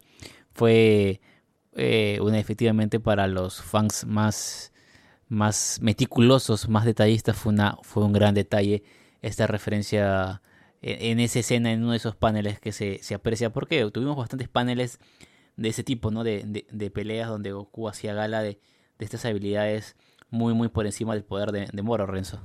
[0.54, 1.20] fue
[1.76, 4.74] eh, una efectivamente para los fans más,
[5.28, 8.84] más meticulosos, más detallistas, fue, una, fue un gran detalle
[9.22, 10.42] esta referencia
[10.82, 14.48] en esa escena, en uno de esos paneles que se, se aprecia, porque tuvimos bastantes
[14.48, 15.00] paneles
[15.58, 16.24] de ese tipo, ¿no?
[16.24, 18.60] De, de, peleas donde Goku hacía gala de,
[18.98, 19.98] de, estas habilidades
[20.30, 22.40] muy, muy por encima del poder de, Moro, Renzo.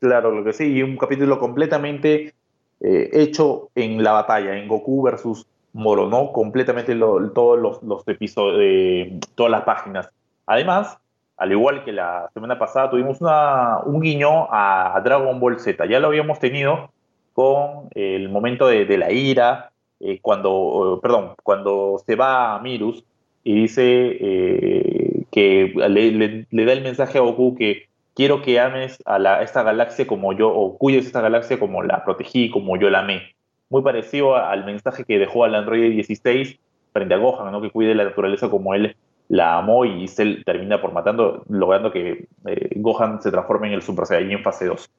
[0.00, 2.34] Claro, lo que sí, y un capítulo completamente
[2.80, 6.32] eh, hecho en la batalla, en Goku versus Moro, ¿no?
[6.32, 10.10] Completamente todos los, los episodios, todas las páginas.
[10.46, 10.98] Además,
[11.36, 15.86] al igual que la semana pasada, tuvimos una, un guiño a Dragon Ball Z.
[15.86, 16.90] Ya lo habíamos tenido
[17.32, 23.04] con el momento de, la ira, eh, cuando, perdón, cuando se va a Mirus
[23.44, 29.42] y dice eh, que le, da el mensaje a Goku que quiero que ames a,
[29.42, 33.34] esta galaxia como yo, o cuides esta galaxia como la protegí, como yo la amé.
[33.70, 36.58] Muy parecido al mensaje que dejó al androide 16
[36.92, 37.62] frente a Gohan, ¿no?
[37.62, 38.96] que cuide la naturaleza como él
[39.28, 43.82] la amó y Cell termina por matando, logrando que eh, Gohan se transforme en el
[43.82, 44.90] Super Saiyajin fase 2.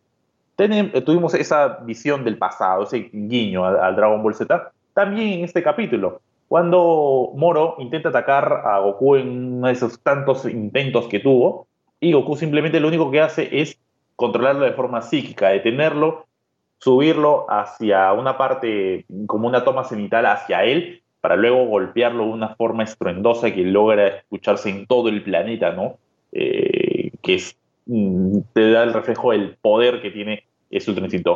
[0.57, 5.63] Eh, tuvimos esa visión del pasado, ese guiño al, Dragon Ball Z, también en este
[5.63, 11.67] capítulo, cuando Moro intenta atacar a Goku en uno de esos tantos intentos que tuvo,
[11.99, 13.79] y Goku simplemente lo único que hace es
[14.15, 16.27] controlarlo de forma psíquica, detenerlo,
[16.77, 22.55] subirlo hacia una parte, como una toma cenital hacia él, para luego golpearlo de una
[22.55, 25.97] forma estruendosa que logra escucharse en todo el planeta, ¿no?
[26.33, 31.33] Eh, que es te da el reflejo del poder que tiene ese Ultra.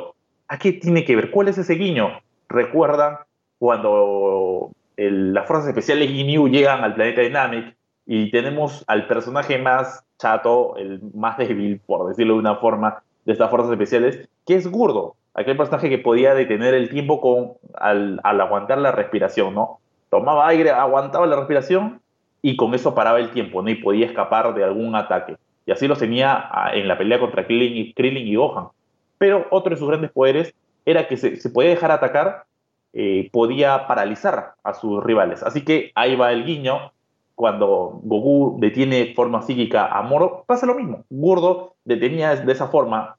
[0.47, 1.31] ¿A qué tiene que ver?
[1.31, 2.21] ¿Cuál es ese guiño?
[2.47, 3.27] Recuerda
[3.59, 7.75] cuando las fuerzas especiales Ginyu llegan al planeta de Namek
[8.05, 13.33] y tenemos al personaje más chato, el más débil, por decirlo de una forma, de
[13.33, 18.19] estas fuerzas especiales, que es Gurdo, aquel personaje que podía detener el tiempo con, al,
[18.23, 19.79] al aguantar la respiración, ¿no?
[20.09, 21.99] Tomaba aire, aguantaba la respiración
[22.41, 23.69] y con eso paraba el tiempo, ¿no?
[23.69, 25.35] Y podía escapar de algún ataque.
[25.67, 27.93] Y así los tenía ah, en la pelea contra Krillin
[28.27, 28.69] y, Gohan.
[29.17, 30.55] Pero otro de sus grandes poderes
[30.85, 32.45] era que se, podía dejar atacar,
[32.93, 35.43] eh, podía paralizar a sus rivales.
[35.43, 36.93] Así que ahí va el guiño.
[37.35, 41.03] Cuando Goku detiene forma psíquica a Moro, pasa lo mismo.
[41.09, 43.17] Gordo detenía de esa forma,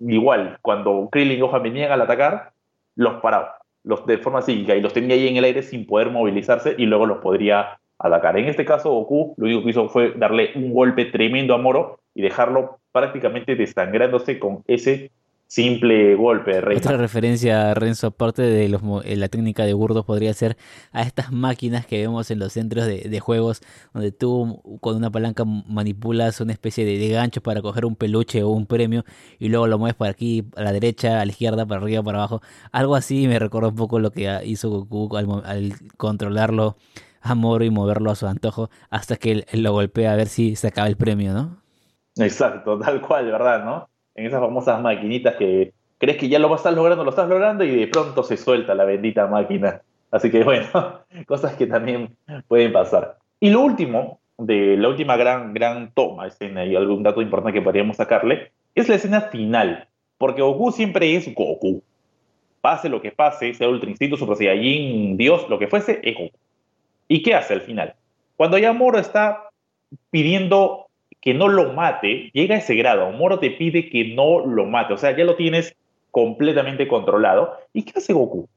[0.00, 2.52] igual, cuando Krillin y Gohan venían al atacar,
[2.96, 6.10] los paraba los de forma psíquica y los tenía ahí en el aire sin poder
[6.10, 8.36] movilizarse y luego los podría atacar.
[8.38, 12.00] En este caso, Goku lo único que hizo fue darle un golpe tremendo a Moro
[12.14, 15.10] y dejarlo prácticamente desangrándose con ese
[15.52, 16.76] simple golpe de.
[16.76, 20.56] Otra referencia, Renzo, aparte de los, eh, la técnica de burdos, podría ser
[20.92, 23.60] a estas máquinas que vemos en los centros de, juegos,
[23.92, 28.48] donde tú con una palanca manipulas una especie de, gancho para coger un peluche o
[28.48, 29.04] un premio
[29.38, 32.18] y luego lo mueves por aquí, a la derecha, a la izquierda, para arriba, para
[32.18, 32.40] abajo.
[32.70, 36.78] Algo así me recuerda un poco lo que hizo Goku al, al controlarlo
[37.22, 40.56] a Moro y moverlo a su antojo hasta que él, lo golpea a ver si
[40.56, 41.62] se acaba el premio, ¿no?
[42.16, 43.64] Exacto, tal cual, ¿verdad?
[43.64, 43.88] ¿no?
[44.14, 47.76] En esas famosas maquinitas que crees que ya lo estás logrando, lo estás logrando y
[47.76, 49.82] de pronto se suelta la bendita máquina.
[50.10, 50.66] Así que bueno,
[51.26, 52.16] cosas que también
[52.48, 53.18] pueden pasar.
[53.40, 57.64] Y lo último, de la última gran, gran toma, escena y algún dato importante que
[57.64, 59.88] podríamos sacarle, es la escena final.
[60.18, 61.82] Porque Goku siempre es Goku.
[62.60, 66.38] Pase lo que pase, sea Ultra Instinto, Super Saiyajin, Dios, lo que fuese, es Goku.
[67.08, 67.94] ¿Y qué hace al final?
[68.36, 69.50] Cuando ya Moro está
[70.10, 70.86] pidiendo
[71.20, 73.10] que no lo mate, llega a ese grado.
[73.12, 74.94] Moro te pide que no lo mate.
[74.94, 75.76] O sea, ya lo tienes
[76.10, 77.56] completamente controlado.
[77.72, 78.48] ¿Y qué hace Goku?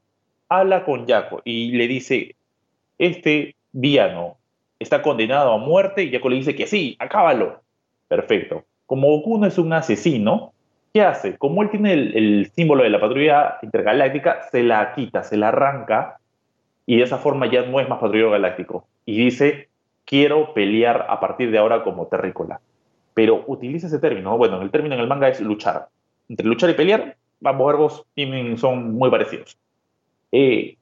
[0.49, 2.35] Habla con Yaco y le dice,
[2.97, 4.37] este villano
[4.79, 7.61] está condenado a muerte y Yaco le dice que sí, acábalo.
[8.07, 8.63] Perfecto.
[8.85, 10.53] Como Goku no es un asesino,
[10.93, 11.37] ¿qué hace?
[11.37, 16.19] Como él tiene el, símbolo de la patrulla intergaláctica, se la quita, se la arranca
[16.85, 18.87] y de esa forma ya no es más patrullero galáctico.
[19.05, 19.69] Y dice,
[20.05, 22.61] quiero pelear a partir de ahora como terrícola.
[23.13, 24.37] Pero utiliza ese término.
[24.37, 25.87] Bueno, el término en el manga es luchar.
[26.29, 29.57] Entre luchar y pelear, ambos verbos tienen, son muy parecidos.
[30.31, 30.77] Eh,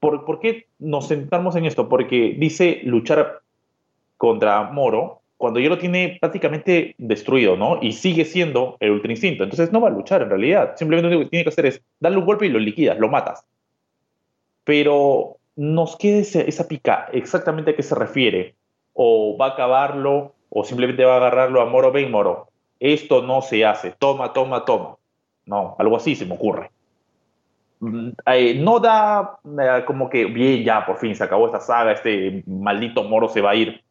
[0.00, 1.88] ¿por, ¿Por qué nos centramos en esto?
[1.88, 3.40] Porque dice luchar
[4.16, 7.80] contra Moro cuando ya lo tiene prácticamente destruido, ¿no?
[7.82, 9.42] Y sigue siendo el Ultra Instinto.
[9.42, 10.76] Entonces no va a luchar en realidad.
[10.76, 13.44] Simplemente lo que tiene que hacer es darle un golpe y lo liquidas, lo matas.
[14.64, 18.54] Pero nos queda esa, pica exactamente a qué se refiere.
[18.94, 22.48] O va a acabarlo, o simplemente va a agarrarlo a Moro, ven Moro.
[22.80, 23.92] Esto no se hace.
[23.98, 24.96] Toma, toma, toma.
[25.46, 26.70] No, algo así se me ocurre.
[27.80, 31.92] Mm, eh, no da eh, como que, bien, ya, por fin se acabó esta saga,
[31.92, 33.82] este maldito Moro se va a ir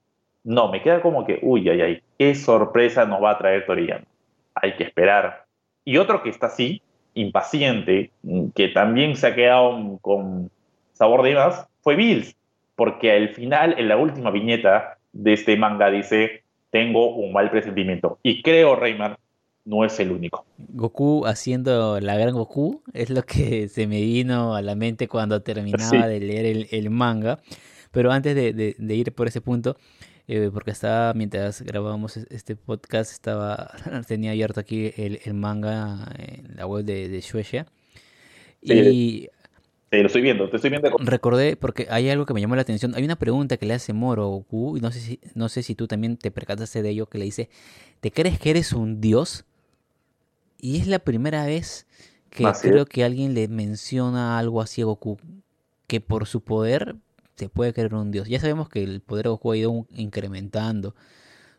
[0.43, 4.05] no, me queda como que, uy, ay, ay, qué sorpresa nos va a traer Toriyama.
[4.55, 5.45] Hay que esperar.
[5.85, 6.81] Y otro que está así,
[7.13, 8.11] impaciente,
[8.55, 10.49] que también se ha quedado con
[11.01, 12.35] sabor de más, fue Bills,
[12.75, 18.19] porque al final, en la última viñeta de este manga, dice, tengo un mal presentimiento.
[18.21, 19.17] Y creo, Reymar,
[19.65, 20.45] no es el único.
[20.59, 25.41] Goku haciendo la gran Goku es lo que se me vino a la mente cuando
[25.41, 27.39] terminaba de leer el, manga.
[27.91, 29.77] Pero antes de, ir por ese punto,
[30.27, 33.71] eh, porque estaba, mientras grabábamos este podcast, estaba
[34.07, 37.65] tenía abierto aquí el, manga en la web de, de Shueisha.
[38.61, 39.29] y
[39.99, 40.89] lo estoy viendo, te estoy viendo.
[40.99, 42.95] Recordé, porque hay algo que me llamó la atención.
[42.95, 45.75] Hay una pregunta que le hace Moro Goku, y no sé si, no sé si
[45.75, 47.49] tú también te percataste de ello, que le dice,
[47.99, 49.43] ¿te crees que eres un dios?
[50.59, 51.87] Y es la primera vez
[52.29, 55.17] que creo que alguien le menciona algo así a Goku,
[55.87, 56.95] que por su poder
[57.35, 58.29] se puede creer un dios.
[58.29, 60.95] Ya sabemos que el poder de Goku ha ido incrementando,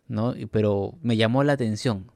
[0.08, 0.34] ¿no?
[0.50, 2.11] Pero me llamó la atención.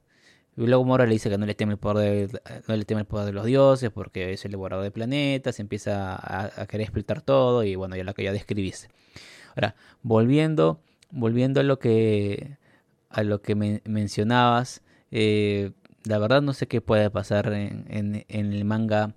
[0.57, 3.03] Y luego Mora le dice que no le teme el poder de, no le teme
[3.03, 7.21] el poder de los dioses porque es el devorador de planetas, empieza a, querer explotar
[7.23, 8.89] todo y bueno, ya lo que ya describiste.
[9.55, 10.81] Ahora, volviendo,
[11.11, 12.57] volviendo a lo que
[13.11, 15.73] a lo que mencionabas, eh,
[16.05, 19.15] la verdad no sé qué puede pasar en, en, en el manga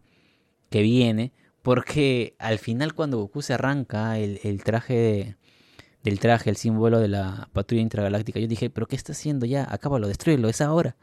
[0.70, 5.36] que viene, porque al final cuando Goku se arranca el, traje
[6.04, 9.68] del traje, el símbolo de la patrulla intragaláctica, yo dije, pero ¿qué está haciendo ya?
[9.70, 10.96] Acábalo, destruirlo, es ahora.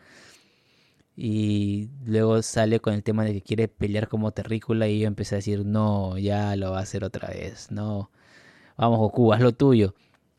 [1.16, 5.36] Y luego sale con el tema de que quiere pelear como terrícola y yo empecé
[5.36, 8.10] a decir, no, ya lo va a hacer otra vez, no.
[8.76, 9.94] Vamos Goku, haz lo tuyo.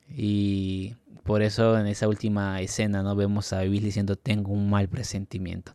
[0.09, 4.87] Y por eso en esa última escena no vemos a Bills diciendo tengo un mal
[4.87, 5.73] presentimiento.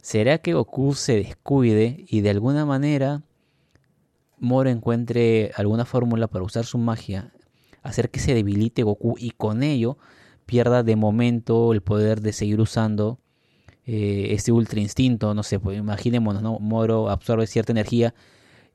[0.00, 3.22] ¿Será que Goku se descuide y de alguna manera
[4.38, 7.32] Moro encuentre alguna fórmula para usar su magia,
[7.82, 9.96] hacer que se debilite Goku y con ello
[10.44, 13.18] pierda de momento el poder de seguir usando
[13.86, 16.58] eh, este ultra instinto, no sé, pues imaginémonos, ¿no?
[16.58, 18.14] Moro absorbe cierta energía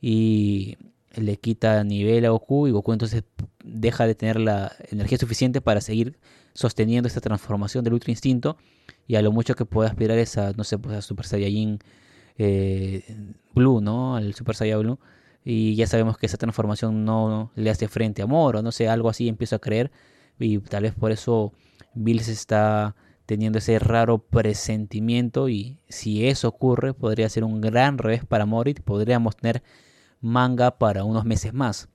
[0.01, 0.78] y
[1.16, 3.24] le quita nivel a Goku y Goku entonces
[3.64, 6.20] deja de tener la energía suficiente para seguir
[6.53, 8.57] sosteniendo esta transformación del ultra instinto
[9.07, 11.80] y a lo mucho que puede aspirar es a, no sé, pues a Super Saiyajin
[12.38, 13.03] eh,
[13.55, 14.16] Blue, ¿no?
[14.16, 14.99] Al Super Saiyajin Blue
[15.43, 19.10] y ya sabemos que esa transformación no le hace frente a Moro, no sé, algo
[19.10, 19.91] así empiezo a creer
[20.38, 21.53] y tal vez por eso
[21.95, 22.95] Bills está
[23.30, 28.82] teniendo ese raro presentimiento y si eso ocurre podría ser un gran revés para Morit,
[28.82, 29.61] podríamos tener
[30.19, 31.89] manga para unos meses más.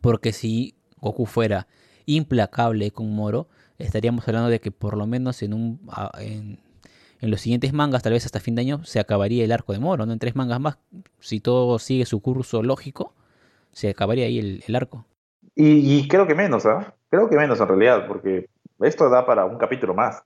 [0.00, 1.66] Porque si Goku fuera
[2.04, 5.80] implacable con Moro, estaríamos hablando de que por lo menos en un
[6.20, 6.60] en,
[7.20, 9.80] en los siguientes mangas, tal vez hasta fin de año, se acabaría el arco de
[9.80, 10.12] Moro, ¿no?
[10.12, 10.78] En tres mangas más,
[11.18, 13.14] si todo sigue su curso lógico,
[13.72, 15.06] se acabaría ahí el, arco.
[15.56, 16.94] Y, creo que menos, ¿ah?
[17.10, 20.22] Creo que menos en realidad, porque esto da para un capítulo más.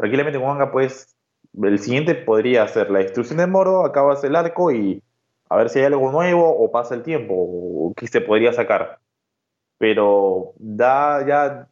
[0.00, 1.14] Tranquilamente con pues,
[1.62, 5.02] el siguiente podría ser la destrucción de Moro, acabas el arco y
[5.50, 8.98] a ver si hay algo nuevo o pasa el tiempo, o qué se podría sacar.
[9.76, 11.68] Pero da ya,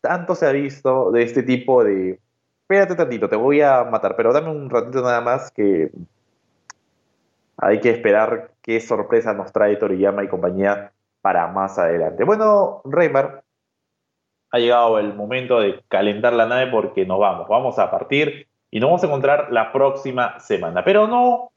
[0.00, 2.20] tanto se ha visto de este tipo de
[2.62, 5.90] espérate tantito, te voy a matar, pero dame un ratito nada más que
[7.56, 12.24] hay que esperar qué sorpresa nos trae Toriyama y compañía para más adelante.
[12.24, 13.43] Bueno, Reymar,
[14.54, 18.78] ha llegado el momento de calentar la nave porque nos vamos, vamos a partir y
[18.78, 21.50] nos vamos a encontrar la próxima semana, pero no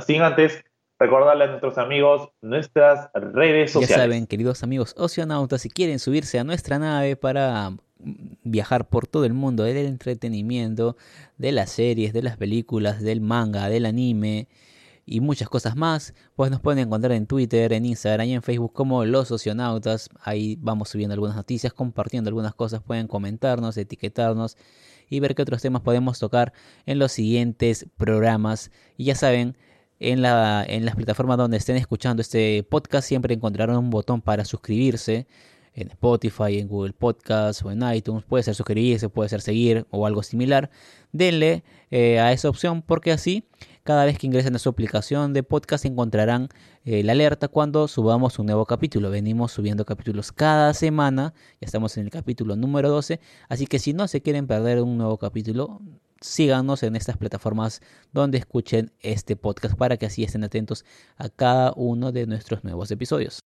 [0.00, 0.64] sin antes
[0.98, 3.96] recordarle a nuestros amigos nuestras redes sociales.
[3.96, 9.26] Ya saben, queridos amigos oceanautas, si quieren subirse a nuestra nave para viajar por todo
[9.26, 10.96] el mundo del entretenimiento,
[11.36, 14.48] de las series, de las películas, del manga, del anime
[15.08, 18.72] y muchas cosas más, pues nos pueden encontrar en Twitter, en Instagram y en Facebook
[18.72, 20.10] como Los Socionautas.
[20.22, 24.56] Ahí vamos subiendo algunas noticias, compartiendo algunas cosas, pueden comentarnos, etiquetarnos
[25.08, 26.52] y ver qué otros temas podemos tocar
[26.86, 28.70] en los siguientes programas.
[28.96, 29.56] Y ya saben,
[30.00, 34.44] en, la, en las plataformas donde estén escuchando este podcast siempre encontrarán un botón para
[34.44, 35.26] suscribirse
[35.74, 38.24] en Spotify, en Google Podcast o en iTunes.
[38.24, 40.70] Puede ser suscribirse, puede ser seguir o algo similar.
[41.12, 43.44] Denle eh, a esa opción porque así
[43.88, 46.48] cada vez que ingresen a su aplicación de podcast encontrarán
[46.84, 49.08] eh, la alerta cuando subamos un nuevo capítulo.
[49.08, 51.32] Venimos subiendo capítulos cada semana.
[51.58, 53.18] Ya estamos en el capítulo número 12.
[53.48, 55.80] Así que si no se quieren perder un nuevo capítulo,
[56.20, 57.80] síganos en estas plataformas
[58.12, 60.84] donde escuchen este podcast para que así estén atentos
[61.16, 63.40] a cada uno de nuestros nuevos episodios.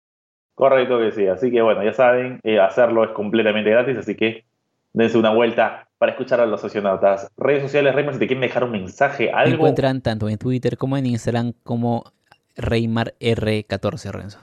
[0.55, 4.43] Correcto que sí, así que bueno, ya saben, eh, hacerlo es completamente gratis, así que
[4.91, 7.31] dense una vuelta para escuchar a los socionautas.
[7.37, 9.49] Redes sociales, Reymar, si te quieren dejar un mensaje, algo.
[9.49, 12.05] Me encuentran tanto en Twitter como en Instagram como
[12.57, 14.39] Reymar R14 Renzo.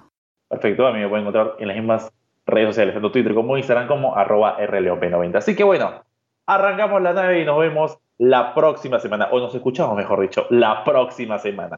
[0.47, 2.13] Perfecto, a mí me pueden encontrar en las mismas
[2.47, 5.35] redes sociales, tanto Twitter como Instagram como arroba RLOP90.
[5.35, 6.05] Así que bueno,
[6.47, 10.85] arrancamos la nave y nos vemos la próxima semana, o nos escuchamos mejor dicho, la
[10.85, 11.77] próxima semana.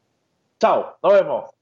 [0.59, 1.60] Chao, nos vemos.